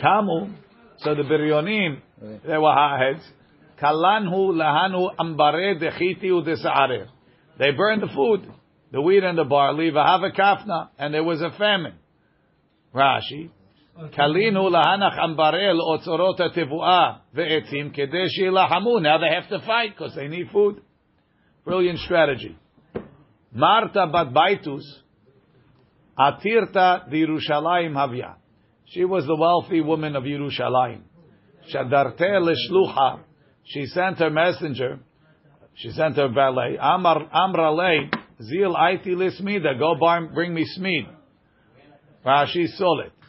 Kamu. 0.02 0.56
So 0.98 1.16
the 1.16 1.24
biryonim, 1.24 2.02
they 2.20 2.58
were 2.58 2.74
hotheads. 2.74 3.24
Kalanhu 3.82 4.54
lahanu 4.54 5.10
ambare 5.20 5.80
dechiti 5.82 6.26
udesa'arer. 6.26 7.08
They 7.58 7.72
burned 7.72 8.04
the 8.04 8.08
food, 8.16 8.52
the 8.92 9.02
wheat 9.02 9.24
and 9.24 9.38
the 9.38 9.44
barley, 9.44 9.92
v'hava 9.92 10.32
kafna, 10.38 10.90
and 10.98 11.14
there 11.14 11.24
was 11.24 11.42
a 11.42 11.52
famine. 11.58 11.96
Rashi. 12.94 13.50
Kalinu 14.10 14.70
lahanach 14.72 15.20
ambare 15.20 15.74
l'otzorot 15.74 16.40
ha'tevuah 16.40 17.20
ve'etzim 17.36 17.96
kedei 17.96 18.28
shilahamu. 18.36 19.02
Now 19.02 19.20
they 19.20 19.30
have 19.30 19.48
to 19.50 19.66
fight 19.66 19.96
because 19.96 20.16
they 20.16 20.28
need 20.28 20.50
food. 20.52 20.82
Brilliant 21.64 22.00
strategy. 22.00 22.58
Marta 23.54 24.08
bat 24.08 24.34
baitus 24.34 24.82
atirta 26.18 27.10
di 27.10 27.26
havya. 27.26 28.36
She 28.86 29.06
was 29.06 29.26
the 29.26 29.36
wealthy 29.36 29.82
woman 29.82 30.16
of 30.16 30.24
Yerushalayim. 30.24 31.02
Shadarte 31.72 32.20
leshlucha. 32.20 33.20
She 33.66 33.86
sent 33.86 34.18
her 34.18 34.32
messenger. 34.32 35.00
She 35.76 35.92
sent 35.92 36.16
her 36.18 36.28
valet. 36.28 36.78
Amar 36.82 37.30
amrale 37.34 38.12
zil 38.42 38.76
aiti 38.76 39.10
lismida. 39.10 39.78
Go 39.78 39.96
bring 40.34 40.54
me 40.54 40.66
smeed. 40.78 41.08
Rashi 42.26 42.68
sold 42.68 43.02
it. 43.02 43.21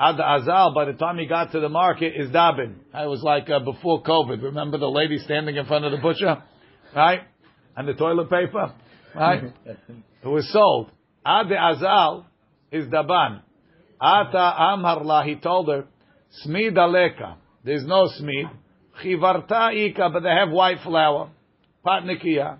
Ad 0.00 0.16
Azal, 0.16 0.74
by 0.74 0.86
the 0.86 0.94
time 0.94 1.18
he 1.18 1.26
got 1.26 1.52
to 1.52 1.60
the 1.60 1.68
market, 1.68 2.14
is 2.16 2.30
Dabin. 2.30 2.74
It 2.94 3.08
was 3.08 3.22
like 3.22 3.48
uh, 3.48 3.60
before 3.60 4.02
COVID. 4.02 4.42
Remember 4.42 4.78
the 4.78 4.88
lady 4.88 5.18
standing 5.18 5.56
in 5.56 5.66
front 5.66 5.84
of 5.84 5.92
the 5.92 5.98
butcher? 5.98 6.42
Right? 6.94 7.20
And 7.76 7.88
the 7.88 7.94
toilet 7.94 8.28
paper? 8.28 8.74
Right? 9.14 9.44
it 9.64 10.26
was 10.26 10.50
sold. 10.52 10.90
Ad 11.24 11.46
Azal 11.46 12.24
is 12.70 12.86
Daban. 12.86 13.42
Ata 14.00 14.56
Amharla, 14.58 15.24
he 15.24 15.36
told 15.36 15.68
her, 15.68 15.86
Smid 16.44 16.74
aleka. 16.74 17.36
There's 17.64 17.86
no 17.86 18.08
smid. 18.20 18.50
Chivarta 19.02 19.74
ika, 19.74 20.10
but 20.12 20.22
they 20.22 20.30
have 20.30 20.50
white 20.50 20.78
flour. 20.82 21.30
Patnikia. 21.84 22.58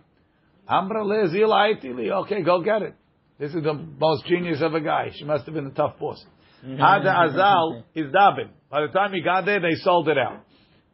Amra 0.68 1.04
aitili. 1.04 2.10
Okay, 2.22 2.42
go 2.42 2.62
get 2.62 2.82
it. 2.82 2.94
This 3.38 3.54
is 3.54 3.62
the 3.62 3.74
most 3.74 4.24
genius 4.26 4.62
of 4.62 4.74
a 4.74 4.80
guy. 4.80 5.10
She 5.14 5.24
must 5.24 5.44
have 5.46 5.54
been 5.54 5.66
a 5.66 5.70
tough 5.70 5.98
boss. 5.98 6.24
Ada 6.64 7.28
Azal 7.28 7.82
is 7.94 8.06
Dabin. 8.12 8.48
By 8.70 8.82
the 8.82 8.92
time 8.92 9.12
he 9.12 9.20
got 9.20 9.44
there, 9.44 9.60
they 9.60 9.74
sold 9.76 10.08
it 10.08 10.16
out. 10.16 10.44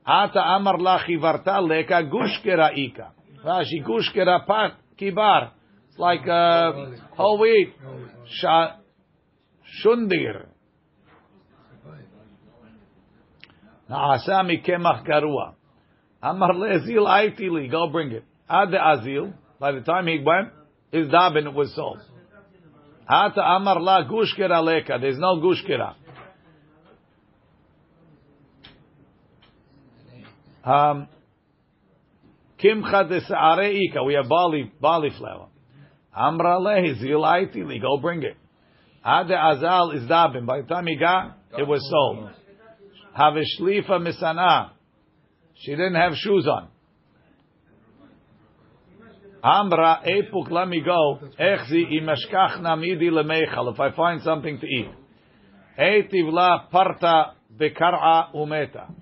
Ata 0.06 0.40
Amar 0.40 0.78
la 0.78 0.98
chivarta 1.00 1.60
leka 1.60 2.02
gushkera 2.04 2.76
ika. 2.76 3.12
Rashi 3.44 3.84
gushkera 3.84 4.46
pat 4.46 4.78
kibar. 4.98 5.50
It's 5.90 5.98
like 5.98 6.26
uh, 6.26 6.72
whole 7.16 7.38
wheat. 7.38 7.74
Shundir. 9.84 10.46
Naasa 13.90 14.42
mikemach 14.42 15.06
garua. 15.06 15.54
Amar 16.22 16.54
le'azil 16.54 17.06
aitili. 17.06 17.70
Go 17.70 17.88
bring 17.88 18.12
it. 18.12 18.24
Ad 18.48 18.68
azil. 18.70 19.34
By 19.60 19.72
the 19.72 19.80
time 19.82 20.06
he 20.06 20.18
went, 20.24 20.48
his 20.90 21.08
dabin 21.08 21.52
was 21.52 21.74
sold. 21.74 22.00
Ata 23.08 23.40
amar 23.40 23.80
la 23.80 24.04
gushkera 24.04 24.62
leka. 24.62 24.98
There's 25.00 25.18
no 25.18 25.40
gushkira. 25.40 25.94
Um, 30.64 31.08
kimcha 32.62 33.08
de 33.08 33.20
saare 33.20 33.72
ika. 33.72 34.04
We 34.04 34.14
have 34.14 34.28
barley, 34.28 34.70
barley 34.80 35.10
flour. 35.16 35.48
Amra 36.14 36.58
lehi 36.58 37.00
zil 37.00 37.22
aitili. 37.22 37.80
Go 37.80 37.96
bring 37.96 38.22
it. 38.22 38.36
Ade 39.04 39.30
azal 39.30 39.96
is 39.96 40.02
dabin. 40.02 40.44
By 40.44 40.60
the 40.60 40.66
time 40.66 40.86
he 40.86 40.96
got, 40.96 41.38
it 41.56 41.66
was 41.66 41.80
sold. 41.88 42.30
Have 43.14 43.36
a 43.36 43.44
shlifa 43.58 44.06
misana. 44.06 44.72
She 45.54 45.70
didn't 45.70 45.94
have 45.94 46.12
shoes 46.14 46.46
on. 46.46 46.68
Amra 49.42 50.00
epuk, 50.04 50.50
let 50.50 50.68
me 50.68 50.80
go. 50.80 51.20
Echzi 51.38 51.84
imashkachna 52.00 52.78
midi 52.78 53.10
lemechal. 53.10 53.72
If 53.72 53.80
I 53.80 53.92
find 53.92 54.22
something 54.22 54.58
to 54.58 54.66
eat. 54.66 54.90
Eitiv 55.78 56.32
la 56.32 56.66
parta 56.72 57.34
bekar'a 57.56 58.34
umeta. 58.34 58.92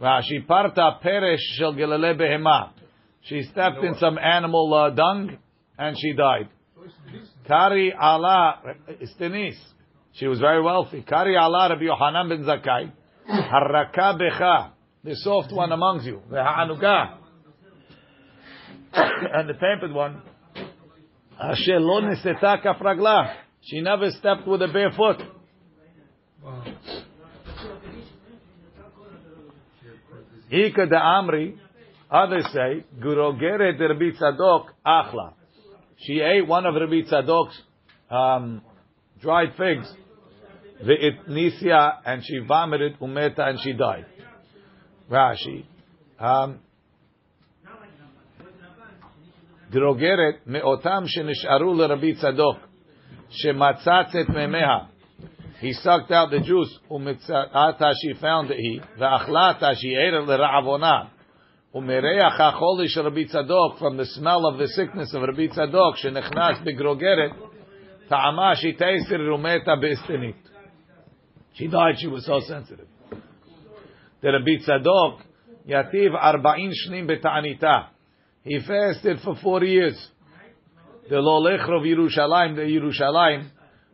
Rashi 0.00 0.46
parta 0.46 0.98
peresh 1.04 1.38
shel 1.56 1.74
gelele 1.74 2.18
behema. 2.18 2.70
She 3.22 3.42
stepped 3.42 3.84
in 3.84 3.94
some 3.98 4.18
animal 4.18 4.72
uh, 4.74 4.90
dung 4.90 5.36
and 5.78 5.96
she 5.98 6.14
died. 6.14 6.48
Kari 7.46 7.92
ala 7.92 8.60
istenis. 9.00 9.56
She 10.12 10.26
was 10.26 10.40
very 10.40 10.62
wealthy. 10.62 11.02
Kari 11.02 11.36
ala 11.36 11.68
Rabbi 11.68 11.84
Yohanan 11.84 12.28
ben 12.28 12.44
Zakai. 12.44 12.90
Haraka 13.28 14.18
becha. 14.18 14.70
The 15.04 15.14
soft 15.16 15.52
one 15.52 15.70
amongst 15.70 16.06
you. 16.06 16.20
The 16.30 16.42
ha'anuga. 16.42 17.19
and 18.94 19.48
the 19.48 19.54
pampered 19.54 19.92
one. 19.92 20.22
She 23.62 23.80
never 23.80 24.10
stepped 24.10 24.46
with 24.46 24.62
a 24.62 24.68
bare 24.68 24.92
foot. 24.92 25.22
Ika 30.50 30.86
de 30.86 30.96
Amri, 30.96 31.56
others 32.10 32.44
say, 32.52 32.84
Gurogeret 32.98 33.78
Rabbi 33.78 34.10
Tzadok 34.18 34.66
achla. 34.84 35.34
She 35.98 36.20
ate 36.20 36.46
one 36.46 36.66
of 36.66 36.74
Rabbi 36.74 37.02
Tzadok's 37.08 37.60
um, 38.10 38.62
dried 39.20 39.54
figs, 39.56 39.92
ve'itnisia, 40.84 41.98
and 42.04 42.24
she 42.24 42.38
vomited 42.38 42.98
umeta, 42.98 43.40
and 43.40 43.60
she 43.60 43.72
died. 43.74 44.06
Rashi. 45.10 45.64
Um, 46.18 46.58
גרוגרת 49.71 50.35
מאותם 50.47 51.03
שנשארו 51.05 51.73
לרבי 51.73 52.13
צדוק, 52.13 52.57
שמצץ 53.29 54.15
את 54.21 54.29
מימיה. 54.29 54.77
He 55.61 55.73
sucked 55.73 56.11
out 56.11 56.29
the 56.31 56.45
juice, 56.45 56.91
ומצאתה 56.91 57.89
she 57.91 58.21
found 58.21 58.51
היא, 58.51 58.79
ואכלתה 58.97 59.71
she 59.71 59.95
ate 59.95 60.23
it 60.23 60.29
לרעבונה. 60.29 61.01
ומריח 61.75 62.41
החולי 62.41 62.87
של 62.87 63.01
רבי 63.01 63.25
צדוק, 63.25 63.77
from 63.77 63.97
the 63.99 64.19
smell 64.19 64.41
of 64.51 64.57
the 64.57 64.67
sickness 64.67 65.15
of 65.15 65.29
רבי 65.33 65.47
צדוק, 65.47 65.95
שנכנס 65.95 66.59
בגרוגרת, 66.63 67.31
טעמה 68.07 68.51
she 68.53 68.79
tasted 68.79 69.33
ומתה 69.35 69.75
באסטנית. 69.81 70.49
She 71.53 71.67
died, 71.67 71.97
she 71.97 72.07
was 72.07 72.25
so 72.25 72.39
sensitive. 72.39 73.15
The 74.21 74.27
רבי 74.27 74.57
צדוק, 74.57 75.21
יתיב 75.65 76.15
ארבעים 76.15 76.69
שנים 76.73 77.07
בתעניתה. 77.07 77.73
He 78.43 78.59
fasted 78.59 79.19
for 79.23 79.35
40 79.41 79.67
years. 79.67 80.11
The 81.09 81.15
Lolechro 81.15 81.77
of 81.77 81.83
Yerushalayim, 81.83 82.55
the 82.55 82.61
Yerushalayim, 82.61 83.49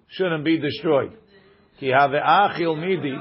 shouldn't 0.10 0.44
be 0.44 0.60
destroyed. 0.60 1.14
Ki 1.80 1.88
have 1.88 2.12
achil 2.12 2.80
midi. 2.80 3.16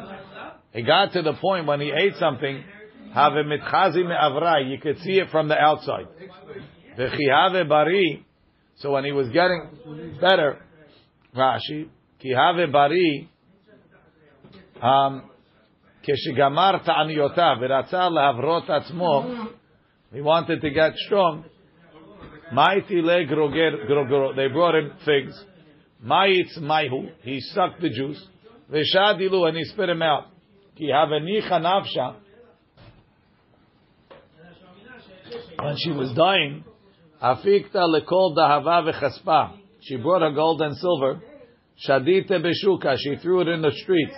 He 0.73 0.83
got 0.83 1.12
to 1.12 1.23
the 1.23 1.35
point 1.35 1.66
when 1.66 1.81
he 1.81 1.90
ate 1.90 2.14
something, 2.19 2.62
have 3.14 3.33
mitchazi 3.33 4.05
me'avrai. 4.07 4.71
You 4.71 4.79
could 4.79 4.99
see 4.99 5.19
it 5.19 5.31
from 5.31 5.49
the 5.49 5.57
outside. 5.57 6.07
V'chi 6.99 7.69
bari. 7.69 8.25
So 8.77 8.93
when 8.93 9.05
he 9.05 9.12
was 9.12 9.29
getting 9.29 10.16
better, 10.21 10.59
Rashi, 11.37 11.88
ki 12.21 12.35
have 12.37 12.73
bari, 12.73 13.29
um, 14.83 15.31
כשגמר 16.03 16.79
תעניותיו 16.79 17.57
ורצה 17.61 18.09
להברot 18.09 18.71
עצמו, 18.71 19.25
he 20.15 20.21
wanted 20.21 20.62
to 20.62 20.69
get 20.69 20.95
strong. 20.95 21.43
Mighty 22.54 23.01
leg 23.01 23.28
They 23.28 24.47
brought 24.47 24.75
him 24.75 24.93
figs. 25.04 25.43
Ma'itz 26.01 26.58
maihu. 26.60 27.12
He 27.21 27.41
sucked 27.41 27.82
the 27.82 27.89
juice. 27.89 28.25
Veshadilu 28.71 29.49
and 29.49 29.58
he 29.58 29.65
spit 29.65 29.89
him 29.89 30.01
out. 30.01 30.28
Ki 30.78 30.89
havenicha 30.89 31.60
nafsha. 31.60 32.15
when 35.60 35.75
she 35.78 35.91
was 35.91 36.13
dying, 36.15 36.63
Afikta 37.21 37.75
lekol 37.75 38.38
dahava 38.38 38.93
v'chaspa. 38.93 39.58
She 39.82 39.97
brought 39.97 40.21
her 40.21 40.32
gold 40.32 40.62
and 40.62 40.78
silver. 40.78 41.21
Shadita 41.86 42.41
beshuka. 42.41 42.95
She 42.97 43.17
threw 43.21 43.41
it 43.41 43.49
in 43.49 43.62
the 43.62 43.71
street. 43.84 44.12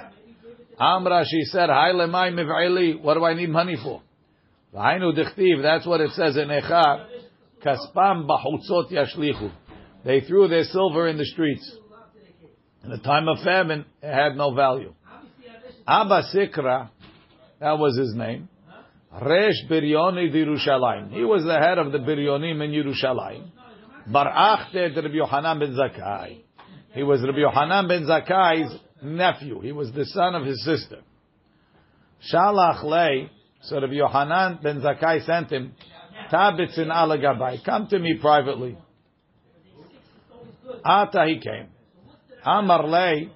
Amra, 0.79 1.25
she 1.25 1.43
said, 1.45 1.69
Hai 1.69 1.93
lemay 1.93 2.31
miv'ili. 2.33 3.01
What 3.01 3.15
do 3.15 3.25
I 3.25 3.33
need 3.33 3.49
money 3.49 3.77
for? 3.81 4.03
That's 4.77 5.87
what 5.87 6.01
it 6.01 6.11
says 6.11 6.37
in 6.37 6.49
Echa. 6.49 7.07
Kaspam 7.63 8.27
yashlichu. 8.27 9.51
They 10.05 10.21
threw 10.21 10.47
their 10.47 10.63
silver 10.63 11.07
in 11.07 11.17
the 11.17 11.25
streets. 11.25 11.69
In 12.83 12.91
the 12.91 12.99
time 12.99 13.27
of 13.27 13.39
famine, 13.43 13.85
it 14.01 14.13
had 14.13 14.37
no 14.37 14.53
value. 14.53 14.93
Abba 15.87 16.23
Sikra, 16.33 16.89
that 17.59 17.79
was 17.79 17.97
his 17.97 18.13
name. 18.13 18.49
Resh 19.11 19.65
Biryoni 19.69 20.31
Yerushalayim. 20.31 21.11
He 21.11 21.23
was 21.23 21.43
the 21.43 21.57
head 21.57 21.79
of 21.79 21.91
the 21.91 21.97
Biryonim 21.97 22.63
in 22.63 22.71
Yerushalayim. 22.71 23.49
Barach 24.09 24.73
Rabbi 24.73 25.15
Yohanan 25.15 25.59
ben 25.59 25.75
Zakkai. 25.75 26.41
He 26.93 27.03
was 27.03 27.21
Rabbi 27.21 27.39
Yohanan 27.39 27.87
ben 27.87 28.05
Zakkai's 28.05 28.77
nephew. 29.01 29.59
He 29.61 29.71
was 29.71 29.91
the 29.91 30.05
son 30.05 30.35
of 30.35 30.45
his 30.45 30.63
sister. 30.63 30.99
Shalach 32.31 32.83
Lei, 32.83 33.29
so 33.67 33.81
Rabbi 33.81 33.93
Yohanan 33.93 34.59
ben 34.63 34.81
Zakkai 34.81 35.25
sent 35.25 35.49
him, 35.51 35.73
Tabitzin 36.31 36.89
ala 36.89 37.17
gabai. 37.17 37.63
Come 37.65 37.87
to 37.87 37.99
me 37.99 38.17
privately. 38.19 38.77
Ata 40.85 41.25
he 41.27 41.39
came. 41.39 41.67
Amar 42.45 42.87
Lei, 42.87 43.29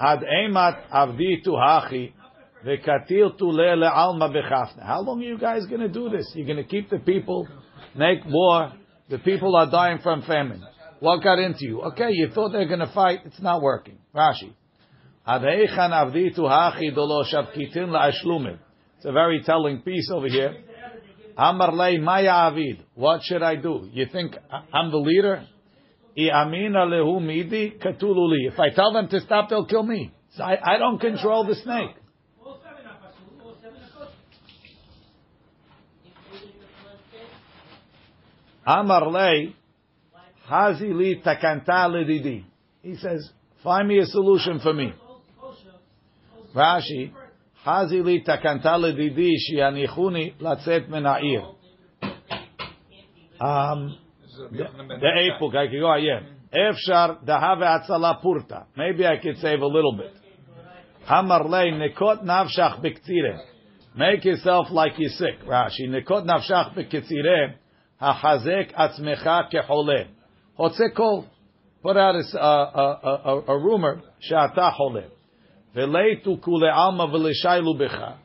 ad 0.00 0.20
emat 0.22 0.88
avdi 0.90 1.42
tu 1.44 1.50
hachi. 1.50 2.12
How 4.82 5.00
long 5.02 5.20
are 5.20 5.22
you 5.22 5.36
guys 5.36 5.66
going 5.66 5.82
to 5.82 5.88
do 5.88 6.08
this? 6.08 6.32
You're 6.34 6.46
going 6.46 6.56
to 6.56 6.64
keep 6.64 6.88
the 6.88 6.98
people, 6.98 7.46
make 7.94 8.24
war. 8.26 8.72
The 9.10 9.18
people 9.18 9.54
are 9.54 9.70
dying 9.70 9.98
from 10.02 10.22
famine. 10.22 10.62
What 11.00 11.22
got 11.22 11.38
into 11.38 11.66
you? 11.66 11.82
Okay, 11.82 12.08
you 12.12 12.30
thought 12.34 12.52
they 12.52 12.60
were 12.60 12.64
going 12.64 12.78
to 12.78 12.90
fight. 12.94 13.20
It's 13.26 13.38
not 13.42 13.60
working. 13.60 13.98
Rashi. 14.14 14.54
It's 19.04 19.10
a 19.10 19.12
very 19.12 19.42
telling 19.42 19.82
piece 19.82 20.10
over 20.10 20.28
here. 20.28 20.56
Amar 21.36 21.74
lei 21.74 21.98
maya 21.98 22.48
avid. 22.48 22.82
What 22.94 23.20
should 23.22 23.42
I 23.42 23.56
do? 23.56 23.90
You 23.92 24.06
think 24.10 24.34
I'm 24.72 24.90
the 24.90 24.96
leader? 24.96 25.46
If 26.16 26.32
I 28.58 28.70
tell 28.70 28.94
them 28.94 29.08
to 29.08 29.20
stop, 29.20 29.50
they'll 29.50 29.66
kill 29.66 29.82
me. 29.82 30.10
So 30.34 30.42
I, 30.42 30.76
I 30.76 30.78
don't 30.78 30.98
control 30.98 31.44
the 31.44 31.54
snake. 31.56 31.90
Amar 38.66 39.10
lei, 39.10 39.54
hazi 40.46 40.94
li 40.94 41.20
takanta 41.22 41.90
ledidi. 41.90 42.42
He 42.80 42.96
says, 42.96 43.30
find 43.62 43.86
me 43.86 43.98
a 43.98 44.06
solution 44.06 44.60
for 44.60 44.72
me. 44.72 44.94
Rashi, 46.54 47.12
hazi 47.64 48.02
li 48.02 48.20
takanta 48.20 48.76
ledidi 48.76 49.32
shianichuni 49.44 50.34
latzet 50.40 50.88
mena'ir. 50.88 51.44
Um, 53.40 53.96
the 54.52 55.10
eighth 55.18 55.42
I 55.42 55.66
could 55.68 55.80
go 55.80 55.94
yeah. 55.96 56.20
Efshar 56.52 57.24
dahave 57.24 57.64
atzala 57.64 58.22
purta. 58.22 58.66
Maybe 58.76 59.06
I 59.06 59.16
could 59.16 59.38
save 59.38 59.60
a 59.60 59.66
little 59.66 59.96
bit. 59.96 60.12
Amar 61.08 61.48
lei 61.48 61.70
nekot 61.70 62.22
navshach 62.22 62.80
b'ktzire. 62.82 63.40
Make 63.96 64.24
yourself 64.24 64.68
like 64.70 64.92
you're 64.98 65.10
sick. 65.10 65.40
Rashi, 65.46 65.88
nekot 65.88 66.24
navshach 66.24 66.76
b'ktzire. 66.76 67.54
Hachazek 68.00 68.74
atzmecha 68.74 69.50
kehole. 69.52 70.08
Hotze 70.58 70.94
kol. 70.94 71.26
Put 71.82 71.96
out 71.96 72.14
a, 72.14 72.38
a, 72.38 73.00
a, 73.24 73.42
a 73.48 73.58
rumor. 73.58 74.00
She'ata 74.20 74.70
hole. 74.70 75.02
Veleitu 75.74 76.40
kule 76.40 76.70
alma 76.70 77.06
v'leshaylu 77.06 77.78
becha. 77.78 78.16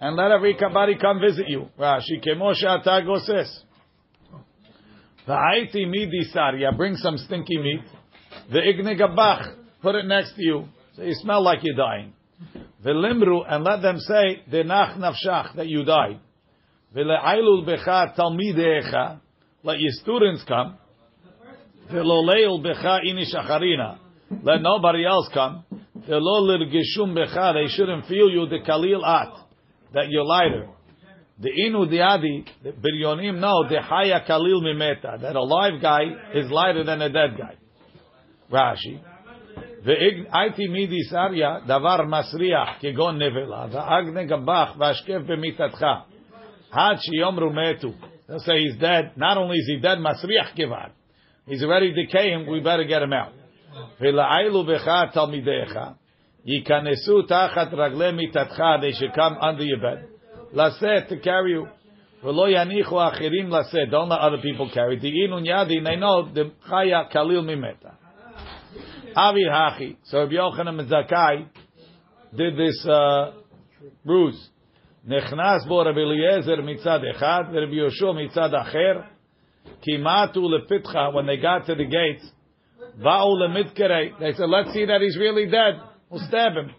And 0.00 0.16
let 0.16 0.30
everybody 0.30 0.96
come 0.96 1.20
visit 1.20 1.48
you. 1.48 1.68
Rashi, 1.78 2.22
kemo 2.24 2.54
she'ata 2.54 3.02
goses. 3.04 3.64
V'aiti 5.26 5.88
midi 5.88 6.30
sarya. 6.34 6.76
Bring 6.76 6.96
some 6.96 7.16
stinky 7.18 7.58
meat. 7.58 7.82
Ve'igne 8.52 8.98
gabach. 8.98 9.56
Put 9.82 9.94
it 9.94 10.06
next 10.06 10.34
to 10.34 10.42
you. 10.42 10.64
So 10.96 11.02
you 11.02 11.14
smell 11.14 11.42
like 11.42 11.60
you're 11.62 11.76
dying. 11.76 12.12
Velimru. 12.84 13.42
And 13.48 13.64
let 13.64 13.82
them 13.82 13.98
say, 13.98 14.42
denach 14.50 14.98
nafshach, 14.98 15.56
that 15.56 15.66
you 15.66 15.84
died. 15.84 16.20
The 16.94 17.00
Ve'le'ailul 17.00 17.66
becha 17.66 18.16
talmidecha. 18.16 19.20
Let 19.62 19.80
your 19.80 19.92
students 19.92 20.44
come. 20.46 20.78
Ve'loleil 21.90 22.62
becha 22.64 23.00
inish 23.04 23.34
acharina. 23.34 23.98
Let 24.42 24.60
nobody 24.62 25.04
else 25.06 25.28
come. 25.32 25.64
Ve'lo 26.07 26.41
lirgeshum 26.41 27.15
becha. 27.15 27.53
They 27.53 27.67
shouldn't 27.75 28.05
feel 28.07 28.29
you 28.29 28.47
the 28.47 28.59
kalil 28.65 29.05
at. 29.05 29.33
That 29.93 30.09
you're 30.09 30.25
lighter. 30.25 30.69
The 31.39 31.49
inu 31.49 31.87
diadi, 31.87 32.45
the 32.63 32.71
biryonim 32.71 33.39
know 33.39 33.67
the 33.67 33.81
haya 33.81 34.23
kalil 34.27 34.61
mimeta. 34.61 35.21
That 35.21 35.35
a 35.35 35.43
live 35.43 35.81
guy 35.81 36.03
is 36.33 36.49
lighter 36.51 36.83
than 36.83 37.01
a 37.01 37.09
dead 37.09 37.37
guy. 37.37 37.55
Rashi. 38.51 38.99
והייתי 39.83 40.67
מידי 40.67 41.03
סריה 41.03 41.57
דבר 41.67 41.97
מסריח 42.07 42.69
כגון 42.79 43.21
נבלה, 43.21 43.65
ואגנה 43.71 44.23
גבח 44.23 44.75
ואשכב 44.77 45.21
במיטתך, 45.31 45.85
עד 46.71 46.97
שיאמרו 46.99 47.49
מתו. 47.49 47.91
They'll 48.27 48.39
say 48.39 48.61
he's 48.61 48.77
dead. 48.79 49.11
Not 49.17 49.37
only 49.37 49.57
is 49.57 49.67
he 49.67 49.79
dead, 49.79 49.97
masriach 49.97 50.55
kivad. 50.57 50.91
He's 51.45 51.61
already 51.61 51.93
decaying. 51.93 52.49
We 52.49 52.61
better 52.61 52.85
get 52.85 53.01
him 53.01 53.11
out. 53.11 53.33
V'la'aylu 53.99 54.65
b'cha 54.65 55.13
talmidecha. 55.13 55.95
Yikanesu 56.47 57.27
tachat 57.29 57.73
ragle 57.73 58.13
mitatcha. 58.13 58.81
They 58.81 58.91
should 58.91 59.13
come 59.13 59.37
under 59.39 59.63
your 59.63 59.79
bed. 59.79 60.07
Laseh 60.53 61.07
to 61.09 61.19
carry 61.19 61.51
you. 61.51 61.67
V'lo 62.23 62.47
yanichu 62.47 62.91
achirim 62.91 63.47
laseh. 63.47 63.89
Don't 63.89 64.09
let 64.09 64.19
other 64.19 64.41
people 64.41 64.69
carry. 64.73 64.99
Di'inun 64.99 65.45
yadi. 65.45 65.83
They 65.83 65.95
know 65.95 66.31
the 66.33 66.51
chaya 66.69 67.11
kalil 67.11 67.43
mimeta. 67.43 67.95
Avir 69.15 69.49
hachi. 69.51 69.97
So 70.03 70.19
Rabbi 70.19 70.33
Yochanan 70.33 70.89
Zakai 70.89 71.47
did 72.35 72.57
this 72.57 72.85
uh, 72.87 73.31
ruse. 74.05 74.49
נכנס 75.05 75.65
בו 75.67 75.77
רבי 75.77 76.01
אליעזר 76.01 76.61
מצד 76.61 76.99
אחד 77.11 77.43
ורבי 77.53 77.75
יהושע 77.75 78.11
מצד 78.11 78.53
אחר, 78.53 78.99
כמעטו 79.81 80.49
לפתחה, 80.49 81.09
when 81.09 81.25
they 81.25 81.41
got 81.41 81.65
to 81.67 81.75
the 81.75 81.85
gates, 81.85 82.31
באו 82.95 83.37
למדקרי, 83.37 84.13
they 84.19 84.31
said, 84.31 84.49
let's 84.49 84.71
see 84.73 84.85
that 84.85 85.01
he's 85.01 85.17
really 85.17 85.45
dead, 85.45 85.75
We'll 86.10 86.26
stab 86.26 86.52
him. 86.52 86.70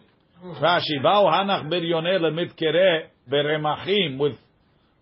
Rashi, 0.43 1.01
Vau 1.03 1.25
Hanach 1.25 1.69
Biryoneh 1.71 2.19
Lemitkere 2.19 3.07
Beremachim 3.29 4.17
with 4.17 4.35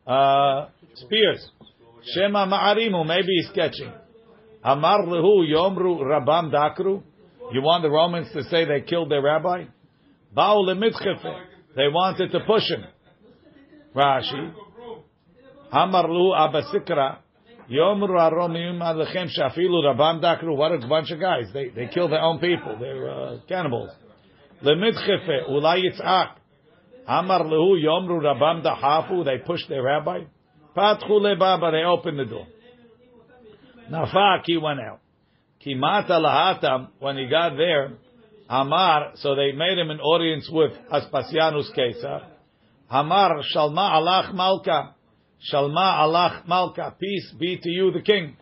uh, 0.06 0.68
spears. 0.96 1.50
Shema 2.14 2.46
Ma'arimu, 2.46 3.06
maybe 3.06 3.28
he's 3.28 3.50
catching. 3.54 3.92
Amar 4.64 5.06
Lehu 5.06 5.48
Yomru 5.48 6.02
Rabam 6.02 6.52
Dakru. 6.52 7.04
You 7.54 7.62
want 7.62 7.84
the 7.84 7.90
Romans 7.90 8.28
to 8.34 8.44
say 8.44 8.66
they 8.66 8.82
killed 8.82 9.10
their 9.12 9.22
rabbi? 9.22 9.66
Bau 10.34 10.64
Lemitchefe. 10.68 11.44
They 11.76 11.88
wanted 11.88 12.32
to 12.32 12.40
push 12.42 12.64
him. 12.64 12.84
Rashi. 13.96 14.54
Amar 15.72 16.06
Lehu 16.06 16.34
Abasikra. 16.36 17.20
Yomru 17.72 18.10
Aromim 18.10 18.80
Alechem 18.80 19.28
Shafilu 19.28 19.84
Rabam 19.84 20.22
Dakru. 20.22 20.56
What 20.56 20.72
a 20.72 20.86
bunch 20.88 21.12
of 21.12 21.20
guys. 21.20 21.46
They, 21.54 21.70
they 21.70 21.88
kill 21.94 22.10
their 22.10 22.22
own 22.22 22.40
people. 22.40 22.78
They're 22.80 23.10
uh, 23.10 23.40
cannibals. 23.48 23.92
Lemidchefe 24.64 25.50
Ulay 25.50 25.84
Yitzhak. 25.84 26.32
Amar 27.08 27.42
Lehu 27.42 27.82
Yomru 27.82 28.22
Rabban 28.22 28.64
Dahafu. 28.64 29.24
They 29.24 29.38
push 29.46 29.62
their 29.68 29.84
rabbi. 29.84 30.22
Patchu 30.76 31.10
Lebaba. 31.10 31.72
They 31.72 31.84
open 31.84 32.18
the 32.18 32.26
door. 32.26 32.48
Nafak, 33.92 34.44
he 34.46 34.58
went 34.58 34.80
out. 34.80 35.00
Kimata 35.66 36.12
Lahatam. 36.12 36.90
When 37.00 37.18
he 37.18 37.28
got 37.28 37.56
there, 37.56 37.94
Amar, 38.50 39.12
so 39.16 39.36
they 39.36 39.52
made 39.52 39.78
him 39.78 39.90
an 39.90 40.00
audience 40.00 40.50
with 40.52 40.72
Aspasianus 40.92 41.74
Caesar. 41.76 42.22
Hamar 42.88 43.42
Shalma 43.54 43.92
Alach 43.92 44.34
Malka. 44.34 44.96
Shalma 45.52 46.00
Alach 46.00 46.48
Malka. 46.48 46.96
Peace 47.00 47.34
be 47.38 47.58
to 47.58 47.70
you, 47.70 47.92
the 47.92 48.02
king. 48.02 48.36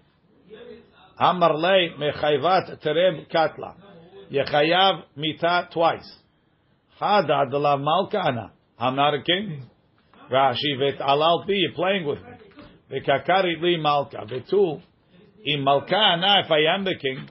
Amar 1.19 1.55
Lei 1.57 1.89
Mechayvat 1.99 2.83
Tereb 2.83 3.31
Katla. 3.31 3.84
Yechayav 4.31 5.03
Mita 5.15 5.69
twice. 5.71 6.15
Hada 6.99 7.45
Adala 7.47 7.81
Malka 7.81 8.19
Ana. 8.19 8.51
I'm 8.79 8.95
not 8.95 9.13
a 9.13 9.21
king. 9.21 9.63
Rashi 10.31 10.77
Vet 10.79 10.99
Alal 10.99 11.45
You're 11.47 11.73
playing 11.73 12.05
with 12.05 12.19
me. 12.19 12.99
Vekakari 12.99 13.61
Li 13.61 13.77
Malka. 13.77 14.25
Vetu. 14.25 14.81
In 15.43 15.63
Malka 15.63 15.95
Ana, 15.95 16.43
if 16.43 16.51
I 16.51 16.75
am 16.75 16.83
the 16.83 16.95
king. 16.95 17.29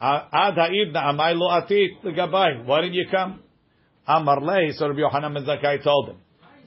Ad 0.00 0.54
Ha'ibna 0.54 1.12
Amai 1.12 1.36
Lo 1.36 1.48
Atit 1.48 2.02
Gabai. 2.04 2.64
Why 2.64 2.80
didn't 2.82 2.94
you 2.94 3.06
come? 3.10 3.40
Amar 4.06 4.40
Lei. 4.40 4.72
So 4.72 4.88
Rabbi 4.88 5.00
Yohanan 5.00 5.34
Ben 5.34 5.44
Zakkai 5.44 5.82
told 5.84 6.10
him. 6.10 6.16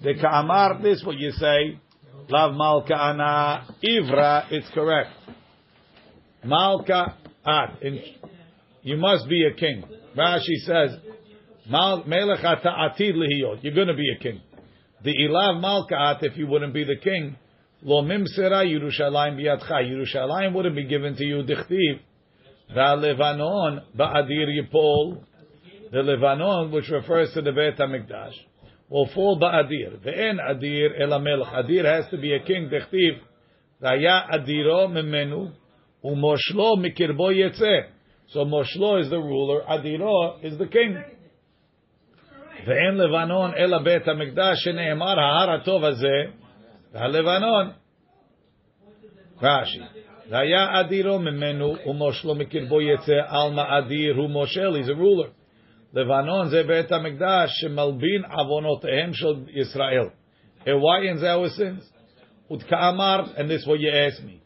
The 0.03 0.13
Ka'amar, 0.21 0.81
this 0.81 1.03
what 1.05 1.17
you 1.17 1.31
say, 1.31 1.79
Lav 2.29 2.53
Malka 2.53 2.93
Ana 2.95 3.65
Ivra, 3.83 4.45
it's 4.51 4.69
correct. 4.73 5.09
Malka 6.43 7.15
At. 7.45 7.81
You 8.85 8.97
must 8.97 9.27
be 9.27 9.43
a 9.43 9.53
king. 9.59 9.83
Rashi 10.15 10.57
says, 10.63 10.95
Melech 11.67 12.39
atid. 12.41 13.15
You're 13.63 13.73
going 13.73 13.87
to 13.87 13.95
be 13.95 14.11
a 14.15 14.21
king. 14.21 14.41
The 15.03 15.11
Ilav 15.27 15.59
Malka 15.59 15.99
At, 15.99 16.23
if 16.23 16.37
you 16.37 16.45
wouldn't 16.45 16.71
be 16.71 16.83
the 16.83 16.97
king, 17.03 17.35
Lo 17.81 18.03
mimsera 18.03 18.63
Yerushalayim 18.63 19.39
biyatcha. 19.39 19.71
Yerushalayim 19.71 20.53
wouldn't 20.53 20.75
be 20.75 20.85
given 20.85 21.15
to 21.15 21.23
you. 21.23 21.41
Dichtiv. 21.41 21.99
Va 22.75 22.95
Levanon 22.95 23.81
ba'adir 23.97 24.49
yipol. 24.53 25.23
The 25.91 26.03
Levanon, 26.03 26.71
which 26.71 26.87
refers 26.89 27.33
to 27.33 27.41
the 27.41 27.53
Beit 27.53 27.77
HaMikdash, 27.77 28.35
will 28.89 29.09
fall 29.15 29.39
ba'adir. 29.39 29.97
Ve'en 30.05 30.37
adir 30.39 31.01
el 31.01 31.19
melech. 31.19 31.47
Adir 31.47 31.85
has 31.85 32.07
to 32.11 32.19
be 32.19 32.35
a 32.35 32.39
king. 32.39 32.69
Dichtiv. 32.69 33.17
Vaya 33.81 34.27
adiro 34.31 34.87
memenu. 34.87 35.51
Umoshlo 36.03 36.77
mikirbo 36.77 37.31
yetzeh. 37.33 37.94
So 38.28 38.44
Moshlo 38.44 39.00
is 39.00 39.10
the 39.10 39.18
ruler. 39.18 39.62
Adiro 39.62 40.44
is 40.44 40.58
the 40.58 40.66
king. 40.66 40.96
ואין 42.66 42.94
לבנון 42.94 43.54
אלא 43.54 43.78
בית 43.78 44.08
המקדש 44.08 44.64
שנאמר 44.64 45.20
ההר 45.20 45.50
הטוב 45.50 45.84
הזה 45.84 46.22
והלבנון. 46.92 47.70
רש"י, 49.42 49.80
והיה 50.30 50.80
אדירו 50.80 51.18
ממנו 51.18 51.74
ומושלו 51.86 52.34
מקרבו 52.34 52.80
יצא 52.80 53.20
עלמא 53.26 53.78
אדיר 53.78 54.16
הוא 54.16 54.30
מושל, 54.30 54.76
he's 54.76 54.88
a 54.88 54.94
ruler. 54.94 55.30
לבנון 55.94 56.48
זה 56.48 56.62
בית 56.62 56.92
המקדש 56.92 57.50
שמלבין 57.60 58.24
עוונותיהם 58.24 59.12
של 59.12 59.34
ישראל. 59.48 60.08
And 60.66 60.80
why 60.80 61.14
is 61.14 61.22
our 61.22 61.48
sins? 61.48 61.92
וכאמר, 62.52 63.24
and 63.36 63.48
this 63.48 63.62
is 63.62 63.66
what 63.66 63.80
you 63.80 63.90
ask 63.90 64.22
me, 64.22 64.38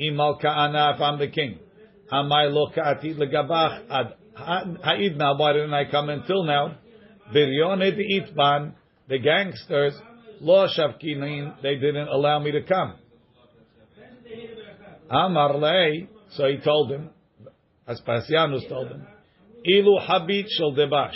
אם 0.00 0.20
על 0.20 0.32
כהנא, 0.40 0.92
if 0.94 1.00
I'm 1.00 1.18
the 1.18 1.34
king, 1.34 1.58
Hamay 2.11 2.51
lo 2.51 2.71
ka'ati 2.75 3.15
legabach 3.15 3.81
ad 3.89 4.13
ha'id 4.35 5.17
now. 5.17 5.37
Why 5.37 5.53
didn't 5.53 5.73
I 5.73 5.89
come 5.89 6.09
until 6.09 6.43
now? 6.43 6.77
Biryonet 7.33 7.97
itban. 7.97 8.73
The 9.07 9.19
gangsters 9.19 9.93
lo 10.39 10.67
shavkinin. 10.67 11.61
They 11.61 11.75
didn't 11.75 12.07
allow 12.07 12.39
me 12.39 12.51
to 12.51 12.63
come. 12.63 12.95
Amar 15.09 15.57
lei. 15.57 16.07
So 16.31 16.47
he 16.47 16.57
told 16.57 16.91
him. 16.91 17.09
Aspasianus 17.87 18.67
told 18.69 18.87
him. 18.87 19.07
Ilu 19.67 19.99
habit 20.05 20.47
shel 20.49 20.73
debash. 20.73 21.15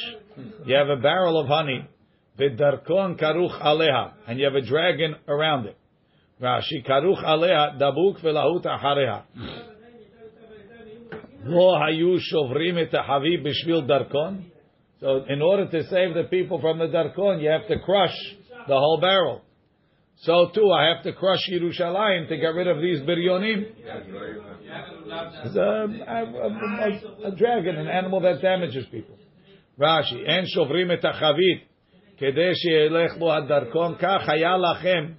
You 0.65 0.75
have 0.75 0.89
a 0.89 0.97
barrel 0.97 1.39
of 1.39 1.47
honey. 1.47 1.87
V'darkon 2.39 3.19
karuch 3.19 3.61
aleha. 3.61 4.13
And 4.27 4.39
you 4.39 4.45
have 4.45 4.55
a 4.55 4.61
dragon 4.61 5.15
around 5.27 5.67
it. 5.67 5.77
Rashi 6.41 6.85
karuch 6.87 7.23
aleha 7.23 7.79
dabuk 7.79 8.19
v'lahut 8.21 8.65
ahareha. 8.65 9.23
Lo 11.44 11.78
Hayu 11.78 12.18
Shovrim 12.18 12.78
Et 12.78 12.92
Havi 12.92 13.42
Bishvil 13.44 13.86
Darkon. 13.88 14.44
So 15.00 15.24
in 15.28 15.40
order 15.42 15.66
to 15.70 15.82
save 15.84 16.14
the 16.14 16.24
people 16.28 16.60
from 16.60 16.78
the 16.78 16.86
Darkon, 16.86 17.42
you 17.42 17.48
have 17.48 17.66
to 17.68 17.78
crush 17.84 18.14
the 18.66 18.74
whole 18.74 18.98
barrel. 19.00 19.42
So 20.22 20.50
too, 20.52 20.70
I 20.72 20.88
have 20.94 21.04
to 21.04 21.12
crush 21.12 21.48
Yerushalayim 21.52 22.28
to 22.28 22.36
get 22.36 22.48
rid 22.48 22.66
of 22.66 22.78
these 22.78 23.00
biryonim. 23.00 23.66
It's 25.44 25.56
a, 25.56 25.60
a, 25.60 26.24
a, 27.24 27.28
a, 27.28 27.36
dragon, 27.36 27.76
an 27.76 27.86
animal 27.86 28.20
that 28.22 28.42
damages 28.42 28.84
people. 28.90 29.16
Rashi, 29.78 30.28
en 30.28 30.44
shovrim 30.46 30.90
et 30.90 31.04
achavit, 31.04 31.68
כדי 32.18 32.54
שילך 32.54 33.16
בו 33.18 33.32
הדרכון, 33.32 33.94
כך 33.98 34.28
היה 34.28 34.56
לכם 34.56 35.12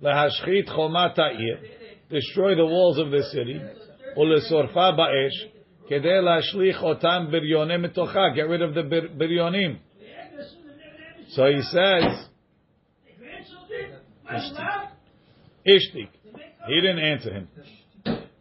להשחית 0.00 0.68
חומת 0.68 1.18
העיר, 1.18 1.56
destroy 2.10 2.54
the 2.54 2.64
walls 2.64 2.98
of 2.98 3.10
the 3.10 3.22
city, 3.32 3.60
ולשורפה 4.16 4.90
באש, 4.90 5.46
Get 5.89 6.03
rid 6.03 6.15
of 8.61 8.73
the 8.73 8.83
bir- 8.83 9.09
So 11.29 11.45
he 11.47 11.61
says, 11.61 12.29
Ishtik. 15.65 16.09
He 16.67 16.81
didn't 16.81 16.99
answer 16.99 17.33
him. 17.33 17.47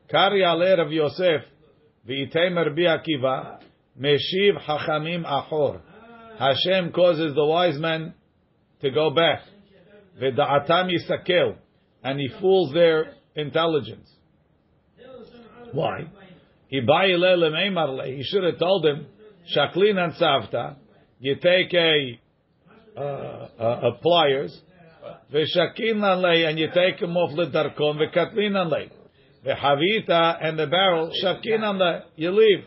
Kari 0.09 0.45
ale 0.45 0.77
Rav 0.77 0.93
Yosef, 0.93 1.43
v'itaymer 2.09 2.75
bi 2.75 2.83
Akiva, 2.83 3.61
meshiv 3.99 4.61
hachamim 4.61 5.25
achor. 5.25 5.81
Hashem 6.39 6.93
causes 6.93 7.35
the 7.35 7.45
wise 7.45 7.79
men 7.79 8.15
to 8.81 8.91
go 8.91 9.11
back. 9.11 9.43
V'da'atam 10.21 10.91
yisakel. 10.91 11.57
And 12.05 12.19
he 12.19 12.29
fools 12.41 12.73
their 12.73 13.15
intelligence. 13.35 14.11
Why? 15.73 16.07
He 16.72 18.24
should 18.24 18.44
have 18.44 18.60
told 18.60 18.86
him, 18.86 19.08
Shaklin 19.56 19.98
and 19.98 20.14
Savta, 20.14 20.76
you 21.20 21.36
take 21.36 21.74
a, 21.74 22.20
uh, 22.98 23.48
a, 23.60 23.88
a 23.88 23.92
pliers, 24.02 24.62
Veshakin 25.34 26.22
lay, 26.22 26.44
and 26.44 26.60
you 26.60 26.68
take 26.74 27.02
him 27.02 27.16
off 27.16 27.36
the 27.36 27.46
darkon, 27.46 27.98
vekatlin 27.98 28.72
lay. 28.72 28.90
Vehavita 29.46 30.38
and 30.42 30.60
the 30.60 30.68
barrel, 30.68 31.12
shakin 31.22 31.62
lay, 31.78 32.02
you 32.16 32.32
leave. 32.32 32.66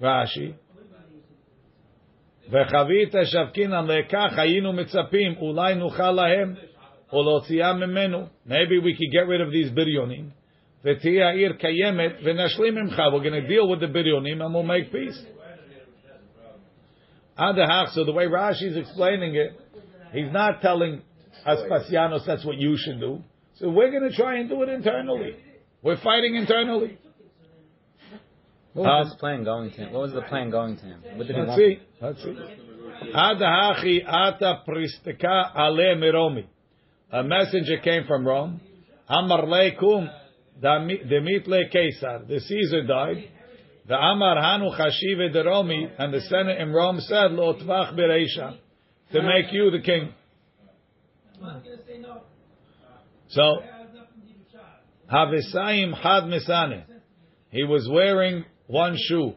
Rashi. 0.00 0.54
וחבית 2.50 3.14
שבקינן 3.24 3.86
לכך 3.86 4.38
היינו 4.38 4.72
מצפים, 4.72 5.34
אולי 5.36 5.74
נוכל 5.74 6.10
להם, 6.10 6.54
או 7.12 7.22
להוציאם 7.22 7.76
ממנו. 7.76 8.26
Maybe 8.46 8.78
we 8.78 8.94
could 8.94 9.12
get 9.12 9.28
rid 9.28 9.40
of 9.40 9.52
these 9.52 9.70
biryonim. 9.70 10.30
We're 10.85 10.93
going 10.99 11.17
to 13.33 13.47
deal 13.47 13.67
with 13.67 13.79
the 13.79 13.87
biryonim 13.87 14.43
and 14.43 14.53
we'll 14.53 14.61
make 14.61 14.91
peace. 14.91 15.19
So 17.37 18.03
the 18.05 18.11
way 18.11 18.25
Rashi 18.25 18.69
is 18.69 18.77
explaining 18.77 19.35
it, 19.35 19.59
he's 20.13 20.31
not 20.31 20.61
telling 20.61 21.01
Aspasianos 21.45 22.25
that's 22.27 22.45
what 22.45 22.57
you 22.57 22.77
should 22.77 22.99
do. 22.99 23.23
So 23.55 23.69
we're 23.69 23.89
going 23.89 24.07
to 24.09 24.15
try 24.15 24.37
and 24.37 24.47
do 24.47 24.61
it 24.61 24.69
internally. 24.69 25.35
We're 25.81 25.97
fighting 25.97 26.35
internally. 26.35 26.99
What 28.73 28.83
was 28.83 29.11
um, 29.11 29.17
plan 29.17 29.43
going 29.43 29.71
to 29.71 29.77
him? 29.77 29.93
What 29.93 30.01
was 30.01 30.13
the 30.13 30.21
plan 30.23 30.51
going 30.51 30.77
to 30.77 30.83
him? 30.83 31.01
Let's 31.17 31.55
see. 31.55 31.79
Let's 31.99 32.21
see. 32.21 32.37
Adahachi 33.13 34.03
ata 34.05 34.61
pristika 34.67 35.51
ale 35.55 35.95
miromi. 35.95 36.45
A 37.11 37.23
messenger 37.23 37.77
came 37.77 38.05
from 38.05 38.27
Rome. 38.27 38.59
Amar 39.07 39.43
leikum 39.43 40.09
demitle 40.61 41.71
Caesar. 41.71 42.25
The 42.27 42.39
Caesar 42.39 42.83
died. 42.83 43.29
The 43.87 43.95
Amar 43.95 44.41
hanu 44.41 44.71
chashive 44.71 45.31
de 45.31 45.43
Romi, 45.43 45.87
and 45.97 46.13
the 46.13 46.21
Senate 46.21 46.59
in 46.59 46.71
Rome 46.71 46.99
said, 47.01 47.31
Lo 47.31 47.53
tvach 47.53 47.93
bereisha, 47.95 48.57
to 49.11 49.21
make 49.21 49.51
you 49.51 49.69
the 49.69 49.81
king. 49.81 50.11
So, 53.27 53.57
Havisayim 55.11 55.93
had 55.93 56.23
misane. 56.23 56.83
He 57.51 57.63
was 57.63 57.87
wearing 57.91 58.45
one 58.65 58.97
shoe. 58.97 59.33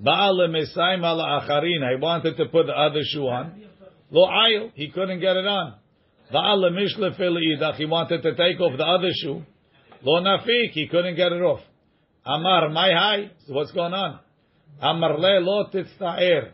Baal 0.00 0.48
misayim 0.48 1.04
ala 1.04 1.42
acharina. 1.42 1.94
He 1.94 2.00
wanted 2.00 2.36
to 2.38 2.46
put 2.46 2.66
the 2.66 2.72
other 2.72 3.02
shoe 3.04 3.28
on. 3.28 3.62
Lo 4.10 4.28
ayil. 4.28 4.72
He 4.74 4.90
couldn't 4.90 5.20
get 5.20 5.36
it 5.36 5.46
on. 5.46 5.74
Baal 6.32 6.58
mishle 6.72 7.16
fil 7.16 7.34
idach. 7.34 7.76
He 7.76 7.86
wanted 7.86 8.22
to 8.22 8.34
take 8.34 8.60
off 8.60 8.76
the 8.76 8.84
other 8.84 9.10
shoe. 9.14 9.44
Lo 10.02 10.22
nafik. 10.22 10.70
He 10.70 10.88
couldn't 10.88 11.16
get 11.16 11.32
it 11.32 11.42
off. 11.42 11.60
Amar 12.24 12.68
my. 12.70 13.30
So 13.46 13.54
what's 13.54 13.72
going 13.72 13.92
on? 13.92 14.20
Amar 14.80 15.18
le 15.18 15.40
lo 15.40 15.68
titzta'er. 15.72 16.50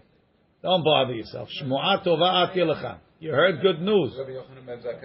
Don't 0.63 0.85
bother 0.85 1.15
yourself. 1.15 1.49
Shmu'at 1.61 2.05
tova 2.05 2.49
ati 2.49 2.61
lecha. 2.61 2.99
You 3.19 3.31
heard 3.31 3.63
good 3.63 3.81
news. 3.81 4.13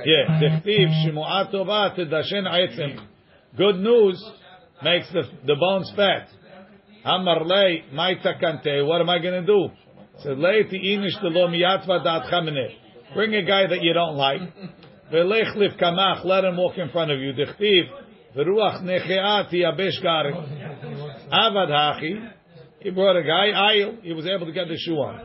Yeah, 0.06 0.40
Dichtiv 0.42 0.90
Shmu'at 1.06 1.54
Tova 1.54 1.96
Tidashen 1.96 2.46
Aitzim. 2.46 3.00
Good 3.56 3.76
news 3.76 4.24
makes 4.84 5.08
the 5.14 5.24
the 5.46 5.56
bones 5.56 5.92
fat. 5.96 6.28
Amar 7.06 7.46
le, 7.46 7.94
my 7.94 8.16
takante. 8.16 8.86
What 8.88 9.02
am 9.02 9.10
I 9.10 9.20
going 9.20 9.46
to 9.46 9.46
do? 9.46 9.70
Said 10.24 10.40
lei 10.40 10.64
tiinish 10.64 11.22
lo 11.22 11.48
miyatva 11.48 12.04
dat 12.04 12.32
chamene. 12.32 12.70
Bring 13.14 13.36
a 13.36 13.44
guy 13.44 13.68
that 13.68 13.84
you 13.84 13.94
don't 13.94 14.16
like. 14.16 14.42
Velech 15.14 15.56
liv 15.56 15.74
kamach. 15.80 16.26
Let 16.26 16.44
him 16.44 16.58
walk 16.58 16.78
in 16.78 16.90
front 16.90 17.12
of 17.12 17.20
you. 17.20 17.34
Dichtiv 17.34 17.84
Ruach 18.44 18.82
necheati 18.84 19.64
abesh 19.64 20.02
garik. 20.04 20.36
Avad 21.32 21.70
hachi. 21.70 22.32
He 22.80 22.92
brought 22.92 23.16
a 23.18 23.24
guy, 23.24 23.48
Ayil. 23.48 24.04
He 24.04 24.14
was 24.14 24.28
able 24.28 24.46
to 24.46 24.52
get 24.52 24.68
the 24.68 24.78
shoe 24.78 24.96
on. 24.96 25.20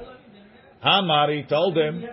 Hamari 0.83 1.46
told 1.48 1.77
him, 1.77 2.05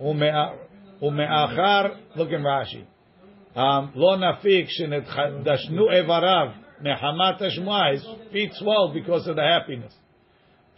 umeachar, 0.00 1.96
look 2.16 2.30
in 2.30 2.42
Rashi. 2.42 2.84
Um, 3.54 3.92
lo 3.94 4.16
nafik 4.16 4.68
shenedashnu 4.80 5.80
evarav 5.80 6.54
mehamat 6.84 7.40
hashmoa. 7.40 7.92
His 7.92 8.06
feet 8.32 8.52
swelled 8.54 8.94
because 8.94 9.26
of 9.28 9.36
the 9.36 9.42
happiness. 9.42 9.94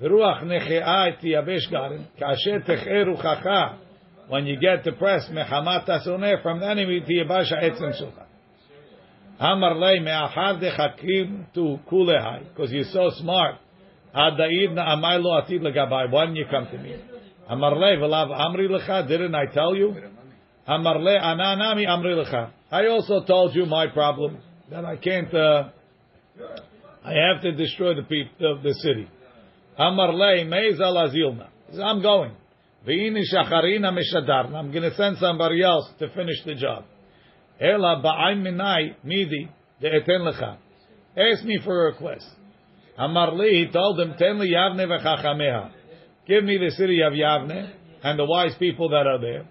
Ruach 0.03 0.43
neche'a 0.43 1.13
et 1.13 1.23
yabesh 1.23 1.71
kashet 1.71 2.07
Kasher 2.21 2.67
techer. 2.67 3.79
When 4.29 4.47
you 4.47 4.59
get 4.61 4.85
depressed, 4.85 5.31
mehamat 5.31 5.89
asoneh, 5.89 6.43
from 6.43 6.61
the 6.61 6.69
enemy 6.69 7.01
to 7.01 7.13
yabasha 7.13 7.63
etzem 7.63 7.97
suka. 7.97 8.27
Amar 9.41 9.75
lei 9.77 10.01
me'achar 10.01 10.61
dechakim 10.61 11.47
tu 11.55 11.79
kulehai, 11.91 12.49
because 12.49 12.71
you're 12.71 12.85
so 12.93 13.11
smart. 13.15 13.57
Adaid 14.15 14.75
na 14.75 14.95
amai 14.95 15.23
lo 15.23 15.41
atid 15.41 15.63
legabai. 15.63 16.11
Why 16.11 16.27
didn't 16.27 16.37
you 16.37 16.45
come 16.51 16.67
to 16.67 16.79
me? 16.79 16.95
Amar 17.49 17.75
lei 17.75 17.97
v'lav 17.97 18.29
amri 18.29 18.69
lecha, 18.69 19.09
didn't 19.09 19.35
I 19.35 19.47
tell 19.47 19.75
you? 19.75 19.97
Amar 20.67 20.99
lei 21.01 21.19
ananami 21.19 21.87
amri 21.87 22.23
lecha. 22.23 22.51
I 22.71 22.89
also 22.89 23.25
told 23.25 23.55
you 23.57 23.65
my 23.65 23.87
problem, 23.87 24.39
that 24.71 24.85
I 24.85 24.97
can't, 24.97 25.33
uh, 25.33 25.71
I 27.03 27.13
have 27.13 27.43
to 27.43 27.53
destroy 27.53 27.95
the 27.95 28.03
people, 28.03 28.57
of 28.57 28.63
the 28.63 28.75
city. 28.75 29.09
Amar 29.79 30.13
lei 30.13 30.45
meizal 30.45 30.97
azilna. 30.97 31.49
I'm 31.83 32.03
going. 32.03 32.33
V'ini 32.87 33.23
shacharina 33.33 33.91
mishadarna. 33.91 34.55
I'm 34.55 34.71
going 34.71 34.83
to 34.83 34.95
send 34.95 35.17
somebody 35.17 35.63
else 35.63 35.89
to 35.99 36.11
finish 36.11 36.45
the 36.45 36.57
job. 36.57 36.85
Ela 37.61 38.01
ba'ay 38.03 38.37
minai 38.37 38.95
midi 39.05 39.49
de'eten 39.83 40.23
lecha. 40.23 40.57
Ask 41.17 41.45
me 41.45 41.61
for 41.63 41.89
a 41.89 41.93
request. 41.93 42.27
Amar 42.97 43.35
li, 43.35 43.67
he 43.67 43.73
told 43.73 44.01
him, 44.01 44.15
ten 44.19 44.39
li 44.39 44.53
Yavne 44.53 44.87
v'chachameha. 44.87 45.71
Give 46.27 46.45
me 46.45 46.59
the 46.59 46.71
city 46.71 47.01
of 47.03 47.13
Yavne 47.13 47.71
and 48.03 48.19
the 48.19 48.25
wise 48.25 48.55
people 48.59 48.89
that 48.91 49.07
are 49.07 49.21
there. 49.21 49.47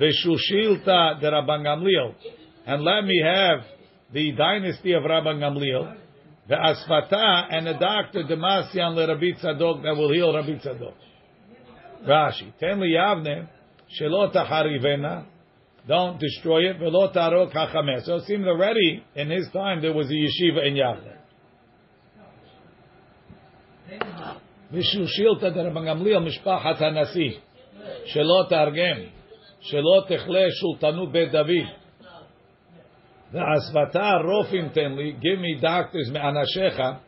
V'shushilta 0.00 1.20
de 1.20 1.30
Rabban 1.30 1.64
Gamliel. 1.64 2.14
And 2.66 2.82
let 2.84 3.04
me 3.04 3.20
have 3.24 3.60
the 4.12 4.32
dynasty 4.32 4.92
of 4.92 5.02
Rabban 5.02 5.38
Gamliel. 5.38 5.96
The 6.48 6.54
asfata 6.54 7.46
and 7.50 7.66
the 7.66 7.74
doctor 7.74 8.22
Damasyan 8.22 8.94
le 8.94 9.08
Rabbi 9.08 9.32
Tzadok 9.42 9.82
that 9.82 9.96
will 9.96 10.12
heal 10.12 10.34
Rabbi 10.34 10.58
Tzadok. 10.58 10.94
Rashi, 12.06 12.52
ten 12.60 12.80
li 12.80 12.94
Yavne, 12.96 13.48
shelo 14.00 14.32
taharivena, 14.32 15.26
don't 15.88 16.20
destroy 16.20 16.70
it. 16.70 16.76
So 18.04 18.16
it 18.16 18.24
seemed 18.26 18.46
already 18.46 19.02
in 19.14 19.30
his 19.30 19.48
time 19.54 19.80
there 19.80 19.94
was 19.94 20.06
a 20.10 20.12
yeshiva 20.12 20.66
in 20.66 20.74
Yavne. 20.74 21.14
Mishu 24.70 25.06
shilta 25.18 25.50
de 25.54 25.64
Rabban 25.64 25.84
Gamliel 25.86 26.28
mishpachat 26.28 26.78
hanasi. 26.78 27.40
Shelo 28.14 28.50
targem. 28.52 29.10
Shelo 29.72 30.06
techle 30.06 30.50
shultanu 30.62 31.10
bet 31.10 31.32
The 33.32 33.38
asvata 33.38 34.22
rofim 34.22 34.76
tenli. 34.76 35.18
Give 35.22 35.40
me 35.40 35.58
doctors 35.58 36.10
me 36.10 36.20
anashecha. 36.20 37.00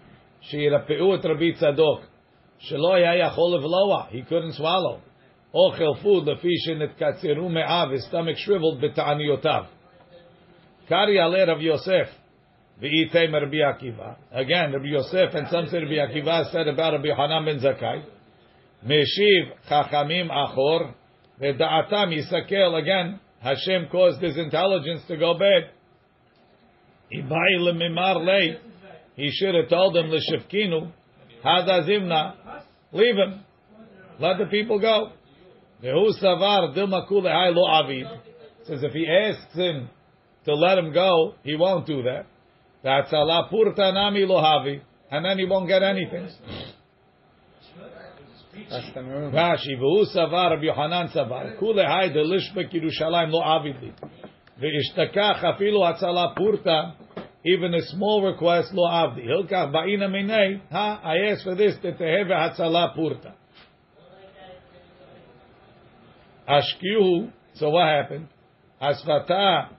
Shirapeu 0.51 1.19
et 1.19 1.29
rabbi 1.29 1.53
tzadok. 1.53 2.05
Shelo 2.71 2.99
yaya 2.99 3.31
He 4.11 4.23
couldn't 4.23 4.55
swallow. 4.55 5.03
אוכל 5.54 6.04
food 6.04 6.30
לפי 6.32 6.58
שנתקצרו 6.66 7.50
מאב, 7.50 7.90
his 7.92 8.12
stomach 8.12 8.38
shriveled 8.38 8.82
בתעניותיו. 8.82 9.64
קרעי 10.88 11.20
עלי 11.20 11.44
רב 11.44 11.62
יוסף, 11.62 12.26
V'item 12.82 13.32
Rabbi 13.32 13.62
Akiva. 13.62 14.18
Again, 14.32 14.74
Rabbi 14.74 14.88
Yosef 14.88 15.34
and 15.34 15.48
some 15.50 15.68
say 15.68 15.78
Rabbi 15.78 15.94
Akiva 15.94 16.52
said 16.52 16.68
about 16.68 16.94
Rabbi 16.94 17.08
Hanan 17.16 17.46
ben 17.46 17.60
Zakai. 17.60 18.04
Meshiv 18.86 19.52
Chachamim 19.70 20.30
Achor. 20.30 20.94
Ve'da'atam 21.42 22.14
Yisakel. 22.14 22.82
Again, 22.82 23.20
Hashem 23.42 23.88
caused 23.90 24.22
his 24.22 24.36
intelligence 24.38 25.04
to 25.08 25.16
go 25.16 25.36
bad. 25.36 25.70
Ibai 27.14 27.60
lemimar 27.60 28.26
lei. 28.26 28.58
He 29.16 29.32
should 29.32 29.56
have 29.56 29.70
told 29.70 29.96
them 29.96 30.08
l'shivkinu. 30.08 30.92
Hadazimna. 31.46 32.34
Leave 32.92 33.16
him. 33.16 33.46
Let 34.20 34.38
the 34.38 34.48
people 34.48 34.80
go. 34.80 35.12
Ve'hu 35.83 36.13
savar 36.21 36.75
dilma 36.75 37.09
kulehai 37.09 37.55
lo 37.55 37.67
avid. 37.69 38.07
Says 38.65 38.83
if 38.83 38.93
he 38.93 39.07
asks 39.09 39.55
him 39.55 39.89
to 40.45 40.55
let 40.55 40.79
him 40.79 40.93
go, 40.93 41.35
he 41.43 41.57
won't 41.57 41.87
do 41.87 42.03
that. 42.03 42.27
That's 42.83 43.13
Allah 43.13 43.49
purta 43.53 43.93
nami 43.93 44.27
lohavi, 44.27 44.81
and 45.11 45.25
then 45.25 45.39
he 45.39 45.45
won't 45.45 45.69
get 45.69 45.83
anything. 45.83 46.29
Rashi 48.71 49.77
v'hu 49.79 50.07
savar 50.15 50.51
Rabbi 50.51 50.65
Yohanan 50.65 51.09
savar 51.09 51.59
kule 51.59 51.85
hay 51.87 52.13
de 52.13 52.23
lishbek 52.25 52.73
Yerushalayim 52.73 53.31
lo 53.31 53.41
avidli 53.41 53.93
ve'ishtakach 54.61 55.43
afilu 55.43 55.81
hatzala 55.81 56.37
purta 56.37 56.95
even 57.45 57.75
a 57.75 57.83
small 57.83 58.23
request 58.23 58.73
lo 58.75 58.87
avdi 58.89 59.25
hilkach 59.25 59.73
ba'ina 59.73 60.09
minei 60.09 60.61
ha 60.71 61.01
I 61.03 61.31
ask 61.31 61.45
for 61.45 61.55
this 61.55 61.77
teheve 61.77 62.31
hatzala 62.31 62.97
purta 62.97 63.35
ashkiu 66.49 67.33
so 67.55 67.71
what 67.71 67.87
happened 67.87 68.29
asvata 68.81 69.71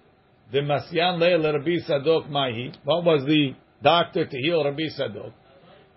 the 0.52 0.60
Masyan 0.60 1.18
Leil 1.18 1.54
Rabbi 1.54 1.78
Tzadok 1.88 2.30
Mahi. 2.30 2.74
What 2.84 3.06
was 3.06 3.24
the 3.26 3.56
doctor 3.82 4.26
to 4.26 4.38
heal 4.38 4.64
Rabbi 4.66 4.84
Tzadok? 5.00 5.32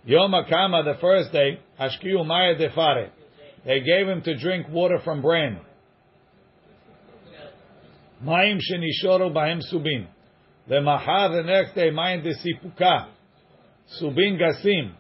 Yom 0.05 0.33
Akama, 0.33 0.85
the 0.85 0.95
first 1.01 1.33
day, 1.33 1.59
Ashkiyu 1.81 2.25
Maya 2.25 2.55
Defare. 2.55 3.11
They 3.65 3.81
gave 3.81 4.07
him 4.07 4.23
to 4.23 4.39
drink 4.39 4.69
water 4.69 5.01
from 5.03 5.23
bran. 5.23 5.59
Mayim 8.23 8.59
Shenishoro 8.59 9.33
Bahem 9.33 9.61
Subin. 9.73 10.07
The 10.69 10.81
Mahar, 10.81 11.31
the 11.31 11.43
next 11.43 11.75
day, 11.75 11.91
Mayim 11.91 12.25
Desipuka. 12.25 13.09
Subin 14.01 14.39
Gasim. 14.39 14.93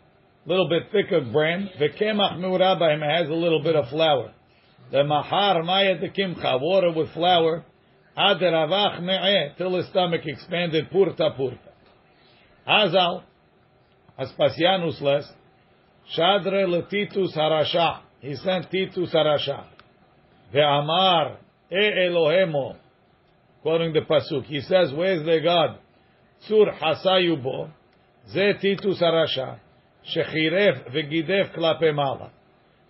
Little 0.46 0.68
bit 0.68 0.90
thicker 0.90 1.20
bran. 1.31 1.70
Vekemach 1.81 2.38
Meura 2.38 2.81
Bahem 2.81 3.03
has 3.09 3.29
a 3.29 3.35
little 3.35 3.62
bit 3.62 3.77
of 3.77 3.88
flour. 3.88 4.33
The 4.90 5.05
Mahar 5.05 5.62
Maya 5.62 5.99
Dekimcha. 5.99 6.61
Water 6.61 6.92
with 6.92 7.12
flour. 7.12 7.64
Ad 8.16 8.38
ravach 8.38 9.03
me'eh, 9.03 9.57
till 9.57 9.75
his 9.75 9.88
stomach 9.88 10.20
expanded, 10.25 10.88
purta 10.90 11.37
purta. 11.37 11.59
Azal, 12.68 13.25
Aspasianus 14.16 15.01
les, 15.01 15.25
Shadre 16.16 16.64
letitus 16.68 17.37
harasha. 17.37 18.03
He 18.20 18.37
sent 18.37 18.70
Titus 18.70 19.12
harasha. 19.12 19.64
Ve'amar, 20.55 21.38
e 21.73 21.75
Elohemo, 21.75 22.77
quoting 23.62 23.92
the 23.92 24.03
pasuk. 24.03 24.44
He 24.44 24.61
says, 24.61 24.92
where's 24.94 25.25
the 25.25 25.40
God? 25.42 25.79
Tzur 26.49 26.79
hasayubo, 26.79 27.70
ze 28.31 28.53
Titus 28.62 29.01
harasha, 29.03 29.59
ve'gidef 30.14 31.53
klape 31.57 31.92
mala 31.92 32.31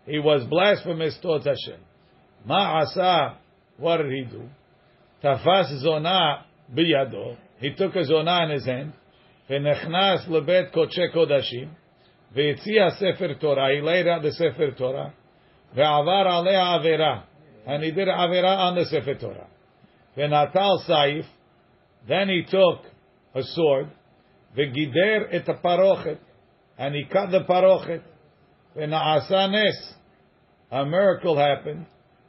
He 0.06 0.20
was 0.20 0.44
blasphemous 0.50 1.18
towards 1.22 1.46
Hashem. 1.46 1.80
Ma 2.46 2.82
asa, 2.82 3.38
what 3.78 3.98
did 3.98 4.12
he 4.12 4.24
do? 4.24 4.50
Tafas 5.24 5.80
zona 5.82 6.46
biyado. 6.74 7.38
He 7.60 7.74
took 7.74 7.96
a 7.96 8.06
zona 8.06 8.46
in 8.46 8.52
his 8.52 8.66
hand. 8.66 8.94
ונכנס 9.50 10.28
לבית 10.30 10.72
קודשי 10.72 11.08
קודשים, 11.14 11.70
והציע 12.32 12.90
ספר 12.90 13.34
תורה, 13.34 13.68
he 13.68 13.82
laid 13.82 14.08
out 14.08 14.24
the 14.26 14.30
ספר 14.30 14.70
תורה, 14.76 15.10
ועבר 15.74 16.28
עליה 16.28 16.74
עבירה, 16.74 17.22
and 17.66 17.84
he 17.84 17.92
did 17.92 18.10
עבירה 18.10 18.70
on 18.70 18.78
the 18.78 18.84
ספר 18.84 19.14
תורה. 19.14 19.46
ונטל 20.18 20.78
סייף, 20.86 21.26
then 22.08 22.28
he 22.30 22.52
took 22.52 22.86
a 23.36 23.42
sword, 23.42 23.88
וגידר 24.56 25.36
את 25.36 25.50
הפרוכת, 25.50 26.18
and 26.78 26.94
he 26.94 27.14
cut 27.14 27.32
the 27.32 27.44
פרוכת, 27.48 28.02
ונעשה 28.02 28.08
נס, 28.08 28.13
a 30.72 30.86
miracle 30.86 31.36
happened, 31.36 31.86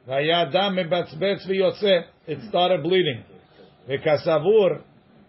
והיה 0.07 0.45
דם 0.45 0.77
מבצבץ 0.77 1.47
ויוצא, 1.47 2.01
it 2.29 2.39
started 2.51 2.83
bleeding. 2.83 3.23
וכסבור, 3.89 4.69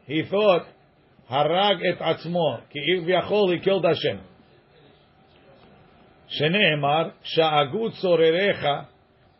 he 0.07 0.23
thought, 0.31 0.65
הרג 1.29 1.77
את 1.89 2.01
עצמו, 2.01 2.57
כביכול 2.69 3.55
he 3.55 3.65
killed 3.65 3.85
Hashem. 3.85 4.17
שנאמר, 6.27 7.09
שאגו 7.23 7.91
צורריך 7.91 8.65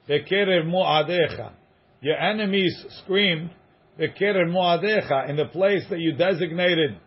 בקרב 0.10 0.66
מועדיך. 0.66 1.42
Your 2.04 2.18
enemies 2.18 2.86
screamed 3.00 3.50
בקרב 3.98 4.48
מועדיך, 4.48 5.12
in 5.30 5.36
the 5.38 5.46
place 5.46 5.88
that 5.90 6.00
you 6.00 6.14
designated 6.14 6.98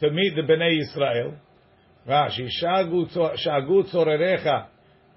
to 0.00 0.10
meet 0.10 0.34
the 0.36 0.42
Bnei 0.42 0.80
Israel. 0.80 1.34
רש"י, 2.07 2.45
שאגו 3.35 3.83
צורריך 3.83 4.49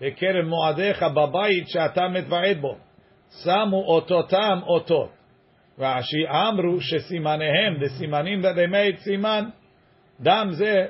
בקרב 0.01 0.45
מועדיך 0.45 1.03
בבית 1.03 1.68
שאתה 1.68 2.09
מתוועד 2.09 2.61
בו. 2.61 2.76
שמו 3.45 3.84
אותותם 3.86 4.61
אותות. 4.62 5.11
רש"י, 5.78 6.28
אמרו 6.28 6.80
שסימניהם, 6.80 7.76
the 7.80 7.89
סימנים 7.99 8.43
that 8.43 8.55
they 8.57 8.72
made, 8.72 8.97
סימן, 8.97 9.45
דם 10.20 10.49
זה 10.51 10.86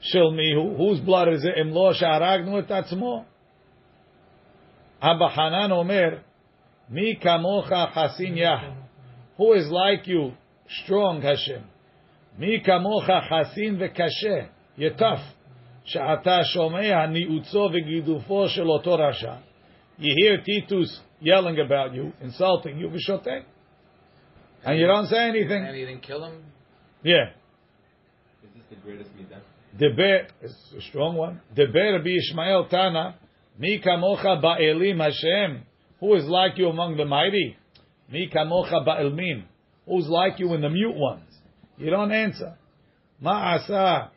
של 0.00 0.30
מיהו, 0.36 0.76
whose 0.76 1.08
blood 1.08 1.26
is 1.26 1.44
it, 1.44 1.60
אם 1.60 1.74
לא 1.74 1.92
שהרגנו 1.92 2.58
את 2.58 2.70
עצמו? 2.70 3.24
אבא 5.02 5.28
חנן 5.28 5.70
אומר, 5.70 6.08
מי 6.88 7.16
כמוך 7.20 7.72
חסין 7.94 8.36
יה? 8.36 8.56
Who 9.38 9.42
is 9.42 9.72
like 9.72 10.06
you, 10.06 10.30
strong 10.68 11.26
השם? 11.26 11.60
מי 12.38 12.60
כמוך 12.64 13.04
חסין 13.04 13.76
וקשה, 13.78 14.46
you're 14.77 14.97
tough, 14.97 15.21
שאתה 15.85 16.43
שומע 16.43 17.05
ניאוצו 17.05 17.69
וגידופו 17.73 18.49
של 18.49 18.67
אותו 18.69 18.95
רשע, 18.95 19.33
you 19.99 20.13
hear 20.21 20.37
Titus 20.37 20.99
yelling 21.21 21.59
about 21.59 21.93
you, 21.93 22.11
insulting 22.21 22.77
you, 22.77 22.89
v'shoteh, 22.89 23.43
and 24.65 24.77
you 24.79 24.85
don't 24.87 25.07
say 25.07 25.17
And 25.29 25.35
anything. 25.35 25.65
he 25.73 25.85
didn't 25.85 26.01
kill 26.01 26.23
him. 26.25 26.43
Yeah. 27.03 27.29
Is 28.43 28.49
this 28.55 28.63
the 28.69 28.75
greatest 28.83 29.09
midah? 29.17 29.41
Deber, 29.79 30.27
it's 30.41 30.73
a 30.77 30.81
strong 30.89 31.15
one. 31.15 31.39
Deber 31.55 31.93
Rabbi 31.93 32.09
Ishmael 32.09 32.67
Tana, 32.69 33.15
Mi 33.59 33.79
kamocha 33.79 34.41
ba'elim 34.43 34.99
Hashem. 34.99 35.63
Who 35.99 36.13
is 36.15 36.25
like 36.25 36.57
you 36.57 36.69
among 36.69 36.97
the 36.97 37.05
mighty? 37.05 37.57
Mi 38.11 38.29
kamocha 38.33 38.85
ba'elmin. 38.87 39.43
Who's 39.87 40.07
like 40.07 40.39
you 40.39 40.53
in 40.53 40.61
the 40.61 40.69
mute 40.69 40.95
ones? 40.95 41.29
You 41.77 41.89
don't 41.89 42.11
answer. 42.11 42.55
Ma'asa. 43.23 44.09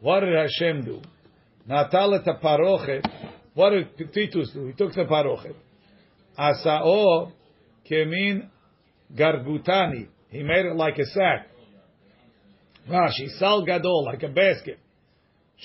what 0.00 0.20
did 0.20 0.34
Hashem 0.34 0.84
do? 0.84 1.00
Natal 1.66 2.14
et 2.14 2.42
parochet. 2.42 3.02
What 3.54 3.70
did 3.70 4.12
Titus 4.12 4.50
do? 4.52 4.66
He 4.66 4.72
took 4.72 4.94
the 4.94 5.04
parochet. 5.04 5.54
Asao 6.38 7.32
kemin 7.90 8.48
gargutani. 9.14 10.08
He 10.30 10.42
made 10.42 10.66
it 10.66 10.76
like 10.76 10.98
a 10.98 11.04
sack. 11.04 11.48
Rashi 12.88 13.28
sal 13.38 13.64
gadol, 13.64 14.04
like 14.06 14.22
a 14.22 14.28
basket. 14.28 14.78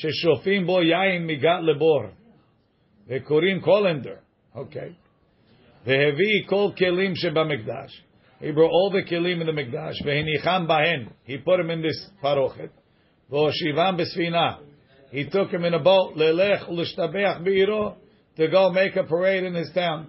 Sheshofim 0.04 0.68
bo 0.68 0.82
yain 0.82 1.26
migat 1.26 1.62
lebor. 1.62 2.12
Vekorim 3.10 3.64
colander. 3.64 4.20
Okay. 4.56 4.98
Vehevi 5.88 6.48
kol 6.50 6.74
kelim 6.74 7.14
shebamikdash. 7.16 7.92
He 8.40 8.52
brought 8.52 8.72
all 8.72 8.92
the 8.92 9.04
kelim 9.10 9.40
in 9.40 9.48
the 9.48 9.54
mikdash. 9.54 10.04
Vehinicham 10.04 10.68
bahen. 10.68 11.12
He 11.24 11.38
put 11.38 11.58
them 11.58 11.70
in 11.70 11.82
this 11.82 12.10
parochet. 12.22 12.70
והושיבם 13.31 13.97
בספינה. 13.99 14.51
He 15.13 15.25
took 15.25 15.51
him 15.51 15.65
in 15.65 15.75
a 15.75 15.85
boat, 15.85 16.17
ללך 16.17 16.69
ולהשתבח 16.69 17.39
בעירו, 17.43 17.95
to 18.37 18.43
go 18.51 18.71
make 18.71 18.97
a 18.97 19.05
parade 19.05 19.45
in 19.45 19.55
his 19.55 19.75
town. 19.75 20.05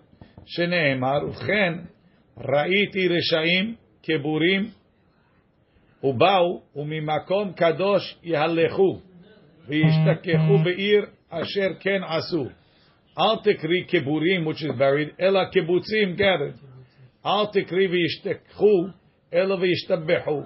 שנאמר, 0.45 1.25
ובכן, 1.27 1.73
ראיתי 2.37 3.07
רשעים 3.07 3.75
כבורים, 4.03 4.69
ובאו, 6.03 6.61
וממקום 6.75 7.53
קדוש 7.53 8.17
יהלכו. 8.23 8.99
וישתכחו 9.67 10.57
בעיר 10.63 11.05
אשר 11.29 11.67
כן 11.79 12.01
עשו. 12.03 12.45
אל 13.19 13.35
תקריא 13.43 13.83
כבורים, 13.87 14.47
which 14.47 14.61
is 14.61 14.79
buried, 14.79 15.21
אלא 15.21 15.39
קיבוצים 15.51 16.15
gathered. 16.15 16.65
אל 17.25 17.45
תקריא 17.53 17.89
וישתכחו, 17.89 18.87
אלא 19.33 19.55
וישתבחו. 19.55 20.41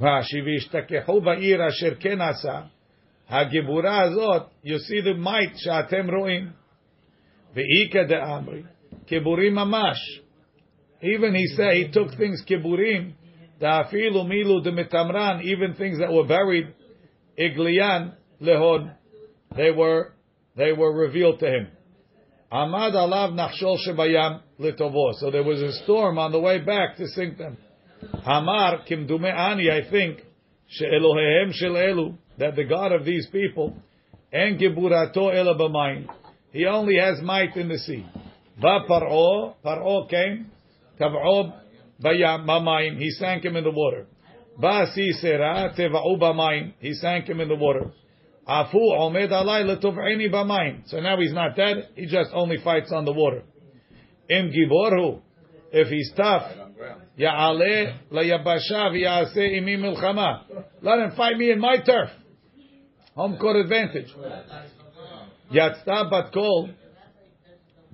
רש"י, 0.00 0.40
וישתכחו 0.42 1.20
בעיר 1.20 1.68
אשר 1.68 1.94
כן 2.00 2.20
עשה. 2.20 2.60
הגיבורה 3.28 4.02
הזאת, 4.02 4.42
you 4.64 4.78
see 4.78 5.02
the 5.04 5.24
might 5.24 5.56
שאתם 5.56 6.14
רואים. 6.16 6.50
ואיכא 7.54 8.02
דאמרי, 8.02 8.62
כבורים 9.06 9.54
ממש. 9.54 10.20
Even 11.02 11.34
he 11.34 11.46
said 11.56 11.74
he 11.74 11.88
took 11.92 12.10
things 12.16 12.44
kiburim, 12.46 13.12
da'afilu 13.60 14.24
milu 14.24 14.62
demetamran, 14.64 15.42
even 15.42 15.74
things 15.74 15.98
that 15.98 16.12
were 16.12 16.26
buried, 16.26 16.68
iglian 17.36 18.12
lehon, 18.40 18.94
they 19.56 19.70
were 19.70 20.12
they 20.56 20.72
were 20.72 20.92
revealed 20.92 21.40
to 21.40 21.46
him. 21.46 21.68
Amad 22.52 22.94
alav 22.94 23.32
nachshol 23.32 23.78
shebayam 23.86 24.40
litovo. 24.60 25.14
So 25.14 25.30
there 25.30 25.42
was 25.42 25.60
a 25.62 25.72
storm 25.84 26.18
on 26.18 26.32
the 26.32 26.40
way 26.40 26.58
back 26.58 26.96
to 26.98 27.06
sink 27.08 27.38
them. 27.38 27.56
Hamar 28.23 28.85
kimdume 28.89 29.31
ani, 29.33 29.69
I 29.71 29.89
think, 29.89 30.19
she'elohehem 30.67 31.51
shel 31.53 32.17
that 32.37 32.55
the 32.55 32.63
God 32.63 32.91
of 32.91 33.05
these 33.05 33.27
people, 33.31 33.75
en 34.31 34.57
giburato 34.57 35.33
ela 35.33 35.55
b'mayim. 35.55 36.07
He 36.51 36.65
only 36.65 36.97
has 36.97 37.21
might 37.21 37.55
in 37.55 37.69
the 37.69 37.77
sea. 37.79 38.05
Va 38.61 38.85
paro, 38.89 39.55
paro 39.63 40.09
came, 40.09 40.51
Tav'ob 40.99 41.53
b'mayim, 42.01 42.97
he 42.97 43.09
sank 43.11 43.45
him 43.45 43.55
in 43.55 43.63
the 43.63 43.71
water. 43.71 44.07
Ba 44.59 44.87
sisera 44.93 45.73
teva'u 45.77 46.19
b'mayim, 46.19 46.73
he 46.79 46.93
sank 46.93 47.27
him 47.27 47.39
in 47.39 47.47
the 47.47 47.55
water. 47.55 47.91
Afu 48.47 48.75
omed 48.75 49.31
alay 49.31 49.63
letov'eni 49.63 50.31
b'mayim. 50.31 50.89
So 50.89 50.99
now 50.99 51.17
he's 51.17 51.33
not 51.33 51.55
dead, 51.55 51.89
he 51.95 52.05
just 52.05 52.31
only 52.33 52.57
fights 52.63 52.91
on 52.91 53.05
the 53.05 53.13
water. 53.13 53.43
Im 54.29 54.51
giborhu, 54.51 55.21
if 55.71 55.87
he's 55.89 56.11
tough, 56.15 56.51
Let 60.81 60.99
him 60.99 61.11
fight 61.15 61.37
me 61.37 61.51
in 61.51 61.59
my 61.59 61.77
turf. 61.77 62.09
Home 63.15 63.37
court 63.37 63.55
advantage. 63.57 64.13
Yatzta 65.51 66.09
bat 66.09 66.31
kol, 66.33 66.69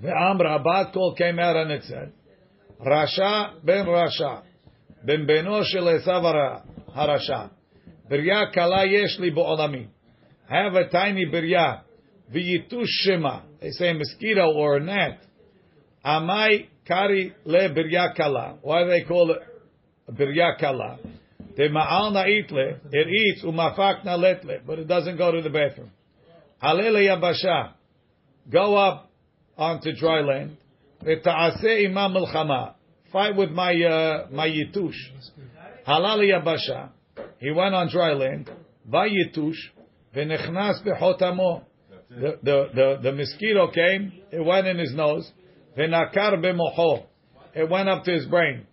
the 0.02 0.12
Amra 0.12 0.60
bat 0.64 0.94
kol 0.94 1.16
came 1.16 1.40
out 1.40 1.56
and 1.56 1.72
it 1.72 1.84
said, 1.84 2.12
Rasha 2.86 3.64
ben 3.64 3.86
Rasha, 3.86 4.42
ben 5.06 5.26
beno 5.26 5.64
shel 5.64 5.86
Esav 5.86 6.64
harasha. 6.96 7.52
Birya 8.12 8.52
kala 8.54 8.86
yesh 8.86 9.18
li 9.20 9.32
bo'olami. 9.32 9.88
Have 10.50 10.76
a 10.76 10.90
tiny 10.90 11.26
birya. 11.26 11.82
V'yitush 12.34 12.86
shema. 13.04 13.44
They 13.62 13.72
say 13.72 13.94
mosquito 13.94 14.52
or 14.54 14.78
a 14.78 14.80
gnat. 14.80 15.20
Amai 16.06 16.68
kari 16.88 17.34
le 17.46 17.70
birya 17.70 18.16
kala. 18.16 18.58
Why 18.62 18.84
do 18.84 18.90
they 18.90 19.04
call 19.04 19.32
it 19.32 19.42
birya 20.12 20.60
kala? 20.60 21.00
De 21.56 21.70
ma'al 21.70 22.12
na'itle. 22.12 22.80
It 22.92 23.08
eats 23.08 23.44
umafak 23.44 24.04
na 24.06 24.18
letle. 24.18 24.66
But 24.66 24.80
it 24.80 24.88
doesn't 24.88 25.18
go 25.18 25.32
to 25.32 25.42
the 25.42 25.50
bathroom. 25.50 25.92
Alele 26.62 27.06
yabasha. 27.08 27.74
Go 28.52 28.76
up 28.76 29.10
onto 29.58 29.94
dry 29.96 30.22
land. 30.22 30.58
V'ta'aseh 31.04 31.86
imam 31.86 32.14
milchama. 32.14 32.74
Fight 33.12 33.36
with 33.36 33.52
my 33.52 33.74
uh, 33.74 34.28
my 34.32 34.48
yitush. 34.48 34.98
Halal 35.88 36.20
yabasha. 36.20 36.90
He 37.40 37.52
went 37.52 37.76
on 37.76 37.90
dry 37.90 38.14
land. 38.14 38.50
By 38.86 39.10
yitush. 39.10 39.58
V'nechnas 40.16 40.84
b'chotamo. 40.86 41.66
The, 42.10 42.38
the, 42.44 42.70
the, 42.76 43.00
the 43.02 43.12
mosquito 43.12 43.72
came, 43.72 44.14
it 44.32 44.46
went 44.46 44.68
in 44.68 44.78
his 44.78 44.94
nose. 44.94 45.32
V'nakar 45.78 46.44
b'mocho. 46.44 47.06
It 47.56 47.70
went 47.70 47.90
up 47.90 48.04
to 48.06 48.12
his 48.12 48.26
brain. 48.26 48.66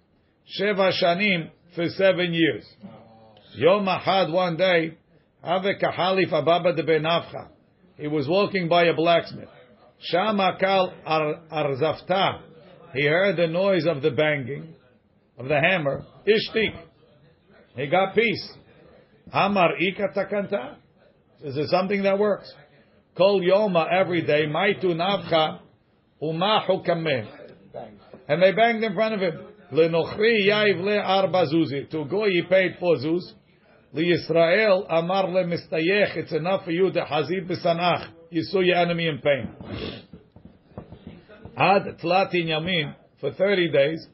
Sheva 0.58 0.90
shanim 1.02 1.50
for 1.74 1.88
seven 1.88 2.32
years. 2.32 2.66
Yom 3.54 3.86
ahad 3.86 4.32
one 4.32 4.56
day, 4.56 4.96
have 5.42 5.62
kahalif 5.62 6.32
ababa 6.32 6.74
de 6.74 6.82
benavcha. 6.82 7.48
He 7.96 8.06
was 8.06 8.26
walking 8.28 8.68
by 8.68 8.84
a 8.84 8.94
blacksmith. 8.94 9.48
Shamakal 10.12 10.92
ar 11.04 11.40
arzafta. 11.52 12.40
He 12.94 13.06
heard 13.06 13.36
the 13.36 13.46
noise 13.46 13.86
of 13.86 14.02
the 14.02 14.10
banging 14.10 14.74
of 15.38 15.48
the 15.48 15.60
hammer. 15.60 16.04
Ishtik. 16.26 16.74
He 17.76 17.86
got 17.86 18.14
peace. 18.14 18.52
Amar 19.32 19.76
ika 19.78 20.08
takanta. 20.16 20.76
Is 21.42 21.70
something 21.70 22.02
that 22.02 22.18
works? 22.18 22.52
Kol 23.16 23.40
yoma 23.40 23.86
every 23.92 24.22
day. 24.22 24.46
Maitu 24.46 24.86
navcha 24.86 25.60
And 26.20 26.42
they 28.42 28.52
banged 28.52 28.84
in 28.84 28.94
front 28.94 29.14
of 29.14 29.20
him. 29.20 29.40
Lenochri 29.72 30.48
yaiv 30.48 30.82
le 30.82 30.98
arba 30.98 31.46
zuzi. 31.46 31.88
To 31.90 32.04
go 32.04 32.24
he 32.26 32.42
paid 32.48 32.76
four 32.78 32.96
zuz. 32.96 33.22
Israel 33.94 34.86
amar 34.88 35.28
le 35.28 35.44
mistayech. 35.44 36.16
It's 36.16 36.32
enough 36.32 36.64
for 36.64 36.72
you 36.72 36.92
to 36.92 37.00
hazid 37.00 37.48
b'sanach. 37.48 38.08
You 38.30 38.42
saw 38.44 38.60
your 38.60 38.76
enemy 38.76 39.06
in 39.06 39.18
pain. 39.18 39.48
Ad 41.56 41.98
tlatin 42.02 42.46
yamin 42.46 42.94
for 43.20 43.32
thirty 43.32 43.70
days. 43.70 44.06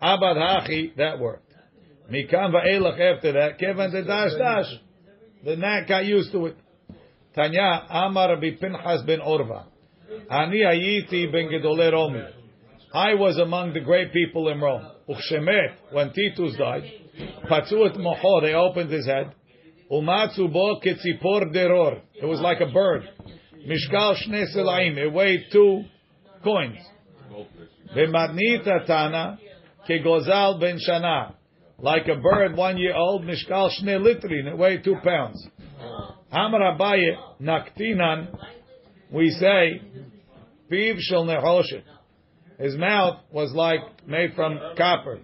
Abad 0.00 0.36
hachi 0.36 0.94
that 0.96 1.18
worked. 1.18 1.52
Mikam 2.10 2.52
va'elach 2.52 3.00
after 3.00 3.32
that. 3.32 3.58
Kevan 3.58 3.90
de 3.90 4.04
dash 4.04 4.34
dash. 4.38 4.80
The 5.44 5.56
gnat 5.56 5.88
got 5.88 6.04
used 6.04 6.32
to 6.32 6.46
it. 6.46 6.56
Tanya 7.34 7.86
Amar 7.90 8.36
Pinchas 8.40 9.02
ben 9.06 9.20
Orva. 9.20 9.64
Ani 10.28 10.64
ayiti 10.64 11.32
ben 11.32 11.48
gedolei 11.48 11.92
Romi. 11.92 12.22
I 12.92 13.14
was 13.14 13.38
among 13.38 13.72
the 13.72 13.80
great 13.80 14.12
people 14.12 14.48
in 14.48 14.60
Rome. 14.60 14.84
Uchshemet, 15.08 15.92
when 15.92 16.12
Titus 16.12 16.56
died, 16.56 16.82
Patzuat 17.48 17.96
moho, 17.96 18.42
they 18.42 18.54
opened 18.54 18.90
his 18.90 19.06
head. 19.06 19.32
Umatzu 19.90 20.52
bo 20.52 20.80
ketzipor 20.80 21.54
deror. 21.54 22.00
It 22.14 22.26
was 22.26 22.40
like 22.40 22.60
a 22.60 22.66
bird. 22.72 23.02
Mishkal 23.66 24.16
shne 24.16 24.44
selaim. 24.56 24.96
It 24.96 25.12
weighed 25.12 25.46
two 25.52 25.84
coins. 26.42 26.78
V'matnita 27.96 28.86
tana 28.86 29.38
kegozal 29.88 30.60
ben 30.60 30.78
shana. 30.78 31.34
Like 31.78 32.08
a 32.08 32.20
bird 32.20 32.56
one 32.56 32.76
year 32.78 32.94
old, 32.94 33.24
mishkal 33.24 33.70
shne 33.70 33.98
litrin. 34.00 34.46
It 34.52 34.56
weighed 34.56 34.84
two 34.84 34.96
pounds. 35.04 35.46
Amar 36.30 36.76
Abaye 36.76 37.16
naktinan. 37.40 38.28
We 39.12 39.30
say, 39.30 39.82
piv 40.70 40.96
shel 41.00 41.24
nehoshet. 41.24 41.82
His 42.58 42.76
mouth 42.76 43.20
was 43.32 43.52
like 43.52 43.80
made 44.06 44.34
from 44.34 44.58
copper. 44.76 45.20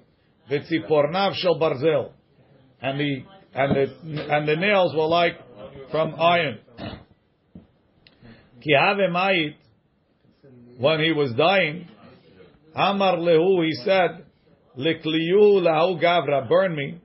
Vitzipornav 0.51 1.35
shel 1.35 1.59
barzel, 1.61 2.11
and 2.81 2.99
the 2.99 3.25
and 3.55 3.77
the 3.77 4.35
and 4.35 4.49
the 4.49 4.57
nails 4.57 4.95
were 4.95 5.07
like 5.07 5.35
from 5.91 6.15
iron. 6.19 6.59
Ki 8.61 8.75
mayit, 8.75 9.55
when 10.79 11.01
he 11.01 11.13
was 11.13 11.33
dying, 11.35 11.89
Amar 12.75 13.17
lehu, 13.17 13.65
he 13.65 13.73
said, 13.85 14.25
Likliyu 14.77 15.63
lahu 15.63 16.03
gavra, 16.03 16.49
burn 16.49 16.75
me, 16.75 17.01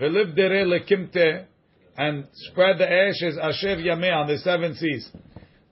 veliv 0.00 0.34
dere 0.34 0.64
lekimte, 0.64 1.46
and 1.96 2.26
spread 2.32 2.78
the 2.78 2.90
ashes 2.90 3.38
asher 3.40 3.76
yameh 3.76 4.12
on 4.12 4.26
the 4.26 4.38
seven 4.38 4.74
seas. 4.74 5.10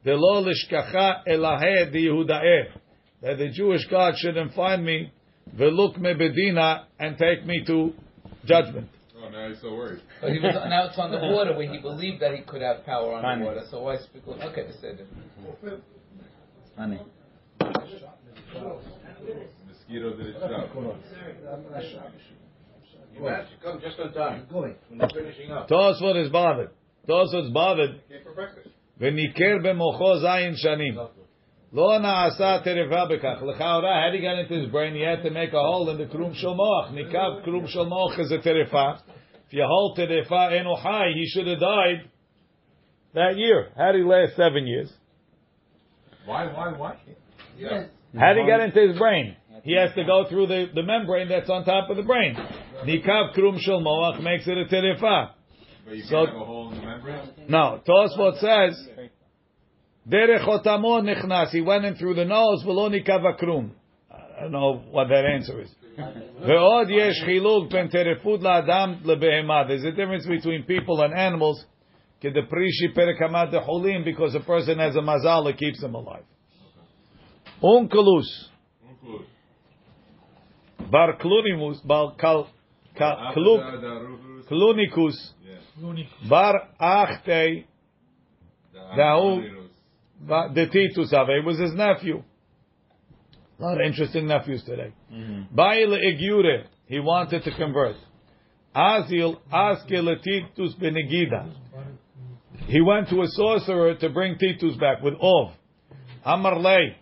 Velo 0.04 0.42
lishkacha 0.42 1.24
elahe 1.26 1.92
di 1.92 2.06
Yehudaeh, 2.06 2.72
that 3.22 3.36
the 3.36 3.50
Jewish 3.50 3.86
God 3.90 4.14
shouldn't 4.16 4.54
find 4.54 4.84
me, 4.84 5.12
veluk 5.54 5.98
me 5.98 6.14
bedina, 6.14 6.84
and 6.98 7.18
take 7.18 7.44
me 7.44 7.62
to 7.66 7.92
judgment. 8.46 8.88
Oh, 9.22 9.28
now 9.28 9.48
he's 9.48 9.60
so 9.60 9.74
worried. 9.74 10.00
But 10.22 10.32
he 10.32 10.38
was 10.38 10.54
now 10.54 10.86
it's 10.86 10.98
on 10.98 11.10
the 11.10 11.18
water 11.18 11.54
where 11.54 11.70
he 11.70 11.78
believed 11.78 12.22
that 12.22 12.34
he 12.34 12.42
could 12.42 12.62
have 12.62 12.84
power 12.86 13.12
on 13.14 13.22
Funny. 13.22 13.40
the 13.42 13.46
water. 13.46 13.62
So 13.70 13.82
why 13.82 13.98
speak? 13.98 14.26
Okay, 14.26 14.62
they 14.62 14.72
said 14.80 15.00
it. 15.00 15.06
Funny. 16.76 17.00
Mosquito 19.68 20.16
did 20.16 20.26
its 20.28 20.40
job. 20.40 20.70
Come 23.62 23.80
just 23.82 24.00
on 24.00 24.12
time. 24.14 24.46
Going. 24.50 24.76
When 24.88 25.00
you're 25.00 25.08
finishing 25.10 25.50
up. 25.50 25.68
Tosfot 25.68 26.16
is 26.24 26.30
bothered. 26.30 26.70
Tosfot's 27.06 27.50
bothered. 27.52 28.00
וניקר 28.99 29.57
במוחו 29.63 30.17
זין 30.17 30.55
שנים. 30.55 30.95
לא 31.73 31.97
נעשה 31.99 32.59
טרפה 32.63 33.05
בכך. 33.05 33.43
לכאורה, 33.43 34.07
had 34.07 34.13
he 34.13 34.21
got 34.21 34.39
into 34.39 34.53
his 34.53 34.71
brain, 34.71 34.93
he 34.93 35.01
had 35.01 35.23
to 35.23 35.29
make 35.29 35.51
a 35.53 35.61
hole 35.61 35.89
in 35.89 35.97
the 35.97 36.05
krum 36.05 36.33
shel 36.33 36.55
moach. 36.55 36.91
ניקב 36.93 37.43
krum 37.45 37.67
shel 37.67 37.85
moach 37.85 38.19
is 38.19 38.31
a 38.31 38.37
טרפה. 38.37 38.93
If 39.47 39.53
you 39.53 39.65
hold 39.65 39.97
טרפה 39.97 40.51
eno 40.51 40.75
high, 40.75 41.11
he 41.13 41.25
should 41.27 41.47
have 41.47 41.59
died 41.59 42.09
that 43.13 43.37
year. 43.37 43.69
How 43.77 43.91
did 43.91 44.01
he 44.01 44.07
last 44.07 44.35
seven 44.35 44.65
years? 44.65 44.91
Why, 46.25 46.45
why, 46.45 46.73
why? 46.77 46.95
Yeah. 47.57 47.87
How 48.17 48.33
did 48.33 48.43
he 48.43 48.47
get 48.47 48.61
into 48.61 48.87
his 48.87 48.97
brain? 48.97 49.35
He 49.63 49.75
has 49.75 49.93
to 49.95 50.03
go 50.03 50.25
through 50.29 50.47
the, 50.47 50.67
the 50.73 50.83
membrane 50.83 51.27
that's 51.27 51.49
on 51.49 51.65
top 51.65 51.89
of 51.89 51.97
the 51.97 52.03
brain. 52.03 52.35
Nikav 52.85 53.35
krum 53.35 53.59
shel 53.59 53.81
moach 53.81 54.21
makes 54.21 54.47
it 54.47 54.57
a 54.57 54.65
terefa. 54.65 55.31
But 55.90 55.96
you 55.96 56.04
So- 56.04 56.22
a 56.22 56.26
hole 56.28 56.70
in 56.70 56.76
the 56.76 56.86
membrane? 56.86 57.18
No, 57.48 57.80
Tosfot 57.84 58.38
says, 58.38 58.88
Derech 60.08 60.46
otamo 60.46 61.02
nichnas. 61.02 61.50
He 61.50 61.60
went 61.60 61.84
in 61.84 61.96
through 61.96 62.14
the 62.14 62.24
nose, 62.24 62.62
v'lo 62.64 62.88
nikav 62.88 63.24
akrum. 63.24 63.70
I 64.08 64.42
don't 64.42 64.52
know 64.52 64.82
what 64.92 65.08
that 65.08 65.24
answer 65.24 65.60
is. 65.62 65.74
Ve'od 65.98 66.90
yesh 66.90 67.20
chiluk 67.24 67.70
ben 67.70 67.88
terefut 67.88 68.40
la'adam 68.40 69.02
lebehema. 69.02 69.66
There's 69.66 69.82
a 69.82 69.90
difference 69.90 70.24
between 70.28 70.62
people 70.62 71.00
and 71.02 71.12
animals. 71.12 71.66
Kedeprishi 72.22 72.94
perekamat 72.96 73.52
decholim, 73.52 74.04
because 74.04 74.36
a 74.36 74.40
person 74.40 74.78
has 74.78 74.94
a 74.94 75.00
mazal 75.00 75.44
that 75.46 75.58
keeps 75.58 75.82
him 75.82 75.96
alive. 75.96 76.22
Unkelus. 77.60 78.28
Bar 80.88 81.16
klunimus, 81.18 81.84
bar 81.84 82.14
kal, 82.16 82.48
kal, 82.96 83.32
kluk, 83.36 84.20
After 85.80 85.86
the 85.86 86.02
Rufus, 86.02 86.08
klunikus, 86.08 86.22
yeah. 86.22 86.28
bar 86.28 86.68
achte, 86.80 87.64
The 88.72 88.78
Dahu- 88.96 89.66
But 90.22 90.54
the 90.54 90.66
Titus 90.66 91.12
Ave 91.14 91.40
was 91.46 91.58
his 91.58 91.72
nephew. 91.74 92.22
A 93.58 93.62
lot 93.62 93.80
of 93.80 93.86
interesting 93.86 94.26
nephews 94.26 94.62
today. 94.64 94.92
Mm-hmm. 95.12 95.54
Baile 95.54 95.96
Egure, 95.98 96.64
he 96.86 96.98
wanted 97.00 97.42
to 97.44 97.50
convert. 97.56 97.96
Azil 98.74 99.36
Aske 99.52 99.88
Titus 100.22 100.74
Benegida. 100.80 101.52
He 102.66 102.80
went 102.80 103.08
to 103.08 103.22
a 103.22 103.26
sorcerer 103.28 103.94
to 103.96 104.08
bring 104.10 104.36
Titus 104.38 104.76
back 104.76 105.02
with 105.02 105.14
Ov. 105.20 105.52
Amar 106.24 106.58
Lei. 106.58 106.96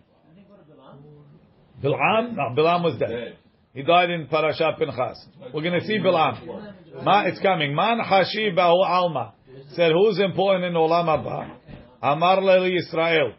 Bilam? 1.83 2.35
No, 2.35 2.55
Bilam 2.57 2.83
was 2.83 2.97
dead. 2.99 3.37
He 3.75 3.83
died 3.83 4.11
in 4.11 4.27
Parashat 4.27 4.79
Pinchas. 4.79 5.27
We're 5.53 5.63
going 5.63 5.81
to 5.81 5.87
see 5.87 5.99
Bilam. 5.99 7.05
Ma, 7.05 7.23
it's 7.23 7.41
coming. 7.41 7.75
Man 7.75 7.99
Hashi 7.99 8.51
Bahu 8.57 8.85
Alma. 8.85 9.35
Said, 9.71 9.93
who's 9.93 10.19
important 10.19 10.65
in 10.65 10.73
Olam 10.73 11.07
Haba? 11.07 11.57
Amar 12.03 12.39
Leli 12.39 12.79
Israel. 12.79 13.35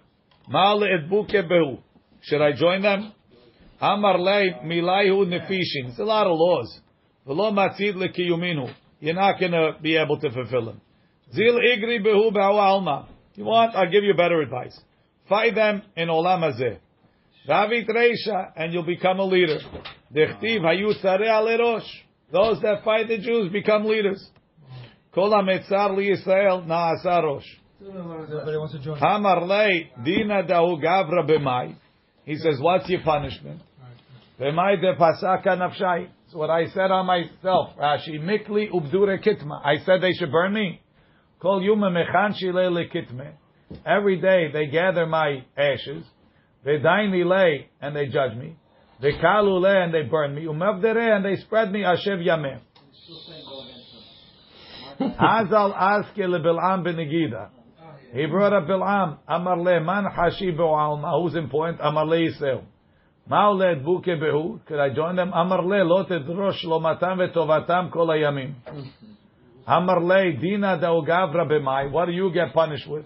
Ma 0.48 0.74
le'edbuke 0.76 1.48
behu. 1.48 1.80
Should 2.22 2.42
I 2.42 2.54
join 2.54 2.82
them? 2.82 3.14
Amar 3.82 4.20
lei 4.20 4.56
milayhu 4.66 5.26
nefishin. 5.26 5.90
It's 5.90 6.00
a 6.00 6.04
lot 6.04 6.28
of 6.28 6.38
laws. 6.38 6.80
V'lo 7.28 7.52
matzid 7.54 7.96
lekiyuminu. 7.96 8.74
You're 9.00 9.16
not 9.16 9.40
going 9.40 9.54
to 9.54 9.76
be 9.82 9.96
able 9.96 10.20
to 10.20 10.30
fulfill 10.32 10.66
them. 10.66 10.82
Zil 11.34 11.60
igri 11.60 12.04
behu 12.04 12.32
ba'u 12.32 12.60
alma. 12.60 13.08
You 13.36 13.46
want? 13.46 13.76
I'll 13.76 13.90
give 13.90 14.04
you 14.04 14.14
better 14.16 14.42
advice. 14.42 14.78
Fight 15.30 15.56
them 15.56 15.84
in 15.96 16.10
olam 16.10 16.42
hazeh. 16.42 16.80
Ravit 17.48 17.88
reisha, 17.88 18.52
and 18.56 18.74
you'll 18.74 18.84
become 18.84 19.20
a 19.20 19.26
leader. 19.26 19.60
Dechtiv 20.14 20.62
hayu 20.62 20.94
tzareh 21.02 21.28
alerosh. 21.28 21.88
Those 22.32 22.62
that 22.62 22.84
fight 22.84 23.08
the 23.08 23.18
Jews 23.18 23.52
become 23.52 23.86
leaders. 23.86 24.24
Kol 25.14 25.32
hametzar 25.32 25.96
li 25.98 26.12
Yisrael 26.12 26.66
na'asa 26.68 27.24
rosh. 27.24 27.46
Hamar 29.00 29.46
lei 29.46 29.92
dina 30.04 30.44
dahu 30.44 30.84
gavra. 30.84 31.76
He 32.26 32.36
says, 32.36 32.60
what's 32.60 32.88
your 32.90 33.02
punishment? 33.02 33.62
B'mai 34.40 34.80
de 34.80 34.96
pasaka 34.96 35.48
nafshai. 35.48 36.10
It's 36.26 36.36
what 36.36 36.50
I 36.52 36.68
said 36.68 36.92
on 36.92 37.08
myself. 37.08 37.76
Rashi 37.78 38.20
mikli 38.20 38.70
ubdure 38.72 39.18
kitma. 39.26 39.62
I 39.66 39.78
said 39.84 40.02
they 40.02 40.14
should 40.14 40.32
burn 40.32 40.54
me. 40.54 40.82
Kol 41.42 41.64
yuma 41.64 41.90
mechan 41.90 42.36
shile 42.40 42.70
lekitme. 42.70 43.32
Every 43.86 44.22
day 44.22 44.52
they 44.52 44.68
gather 44.68 45.08
my 45.08 45.44
ashes. 45.58 46.04
V'daini 46.66 47.26
lei 47.26 47.70
and 47.82 47.96
they 47.96 48.08
judge 48.08 48.36
me. 48.36 48.56
V'kalu 49.02 49.62
le 49.62 49.84
and 49.84 49.94
they 49.94 50.04
burn 50.04 50.36
me. 50.36 50.44
Umavdere 50.44 51.16
and 51.16 51.26
they 51.26 51.36
spread 51.38 51.72
me 51.72 51.82
ashev 51.82 52.22
yameh. 52.26 52.60
Azal 55.00 55.74
aske 55.74 56.18
leBilam 56.18 56.84
benegida. 56.86 57.50
He 58.12 58.26
brought 58.26 58.54
up 58.54 58.68
Bilam. 58.68 59.20
Amar 59.28 59.58
le 59.58 59.80
man 59.80 60.06
hashi 60.06 60.50
alma. 60.58 61.22
Who's 61.22 61.36
important? 61.36 61.80
Amar 61.82 62.06
le 62.06 62.18
Yisrael. 62.18 62.64
Ma'oled 63.30 63.86
buke 63.86 64.08
behu. 64.08 64.60
Could 64.66 64.80
I 64.80 64.90
join 64.94 65.16
them? 65.16 65.32
Amar 65.32 65.64
le 65.64 65.84
lo 65.84 66.04
tedrosh 66.06 66.64
lo 66.64 66.80
matam 66.80 67.20
vetovatam 67.20 67.92
kol 67.92 68.08
hayamim. 68.08 68.56
Amar 69.68 70.02
le 70.02 70.34
dina 70.34 70.78
da'u 70.78 71.08
gavra 71.08 71.46
b'mai. 71.48 71.92
What 71.92 72.08
do 72.08 72.12
you 72.12 72.32
get 72.34 72.54
punished 72.54 72.88
with? 72.90 73.06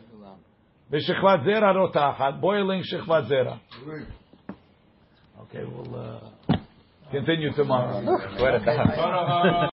B'shechvat 0.93 1.43
zera 1.43 1.73
rotachat. 1.73 2.39
Boiling 2.39 2.83
shechvat 2.83 3.27
zera. 3.27 3.59
Okay, 5.41 5.63
we'll 5.65 5.95
uh, 5.95 6.55
continue 7.11 7.51
tomorrow. 7.53 7.99
But, 8.37 8.61